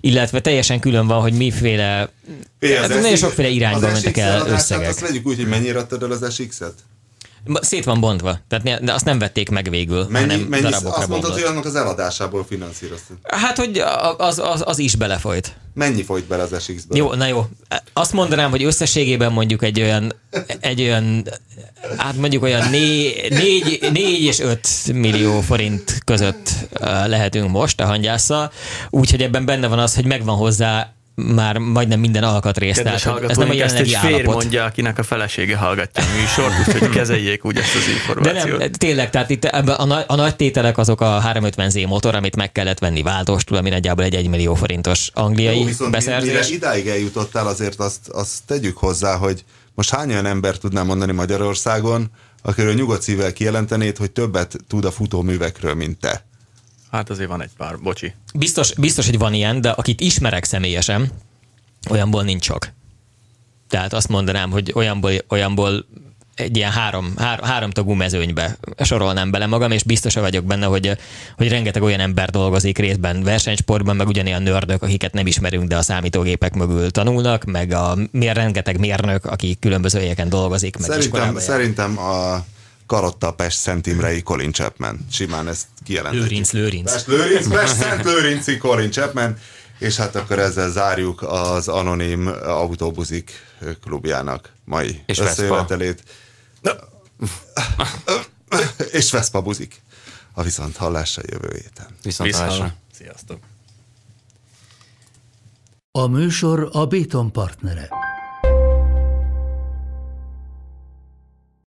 [0.00, 2.10] illetve teljesen külön van, hogy miféle,
[2.58, 4.88] É, hát az nagyon sokféle irányba mentek el összegek.
[4.88, 6.74] Azt vegyük úgy, hogy mennyire adtad el az SX-et?
[7.60, 10.98] Szét van bontva, tehát ne, de azt nem vették meg végül, Mennyi, hanem mennyi, darabokra
[10.98, 13.16] azt mondtad, hogy annak az eladásából finanszíroztad.
[13.22, 13.82] Hát, hogy
[14.16, 15.56] az, az, az is belefolyt.
[15.74, 16.96] Mennyi folyt bele az SX-be?
[16.96, 17.46] Jó, na jó.
[17.92, 20.12] Azt mondanám, hogy összességében mondjuk egy olyan,
[20.60, 21.24] egy olyan,
[21.96, 26.50] hát mondjuk olyan né, négy, négy és öt millió forint között
[27.06, 28.52] lehetünk most a hangyásszal,
[28.90, 30.94] úgyhogy ebben benne van az, hogy megvan hozzá
[31.34, 32.76] már majdnem minden alkatrész.
[32.76, 34.34] Kedves Tehát, ez nem a ezt egy fér állapot.
[34.34, 38.58] mondja, akinek a felesége hallgatja a műsort, úgyhogy kezeljék úgy ezt az De információt.
[38.58, 42.36] nem, tényleg, tehát itt ebben a, nagy, a nagy tételek azok a 350Z motor, amit
[42.36, 46.50] meg kellett venni váltóstul, ami nagyjából egy 1 millió forintos angliai Jó, viszont mire beszerzés.
[46.50, 49.44] idáig eljutottál, azért azt, azt tegyük hozzá, hogy
[49.74, 52.10] most hány olyan ember tudnám mondani Magyarországon,
[52.42, 56.24] akiről nyugodt szívvel kijelentenéd, hogy többet tud a futóművekről, mint te.
[56.90, 58.14] Hát azért van egy pár, bocsi.
[58.34, 61.10] Biztos, biztos, hogy van ilyen, de akit ismerek személyesen,
[61.90, 62.68] olyanból nincs sok.
[63.68, 65.84] Tehát azt mondanám, hogy olyanból, olyanból
[66.34, 70.96] egy ilyen három, három, háromtagú mezőnybe sorolnám bele magam, és biztos vagyok benne, hogy,
[71.36, 75.82] hogy rengeteg olyan ember dolgozik részben versenysportban, meg ugyanilyen nördök, akiket nem ismerünk, de a
[75.82, 81.98] számítógépek mögül tanulnak, meg a mér, rengeteg mérnök, aki különböző helyeken dolgozik, meg Szerintem, szerintem
[81.98, 82.44] a
[82.90, 85.06] Karotta Pest Szent Imrei Colin Chapman.
[85.10, 86.30] Simán ezt kijelenthetjük.
[86.30, 86.92] Lőrinc, Lőrinc.
[86.92, 89.36] Pest Lőrinc, Pest Szent Lőrinci Colin Chapman.
[89.78, 93.32] És hát akkor ezzel zárjuk az Anonim Autóbuzik
[93.82, 96.02] klubjának mai És összejövetelét.
[98.98, 99.82] És Vespa buzik.
[100.32, 101.86] A viszont hallásra jövő héten.
[102.02, 102.74] Viszont hallásra.
[102.92, 103.38] Sziasztok.
[105.92, 107.88] A műsor a Béton partnere.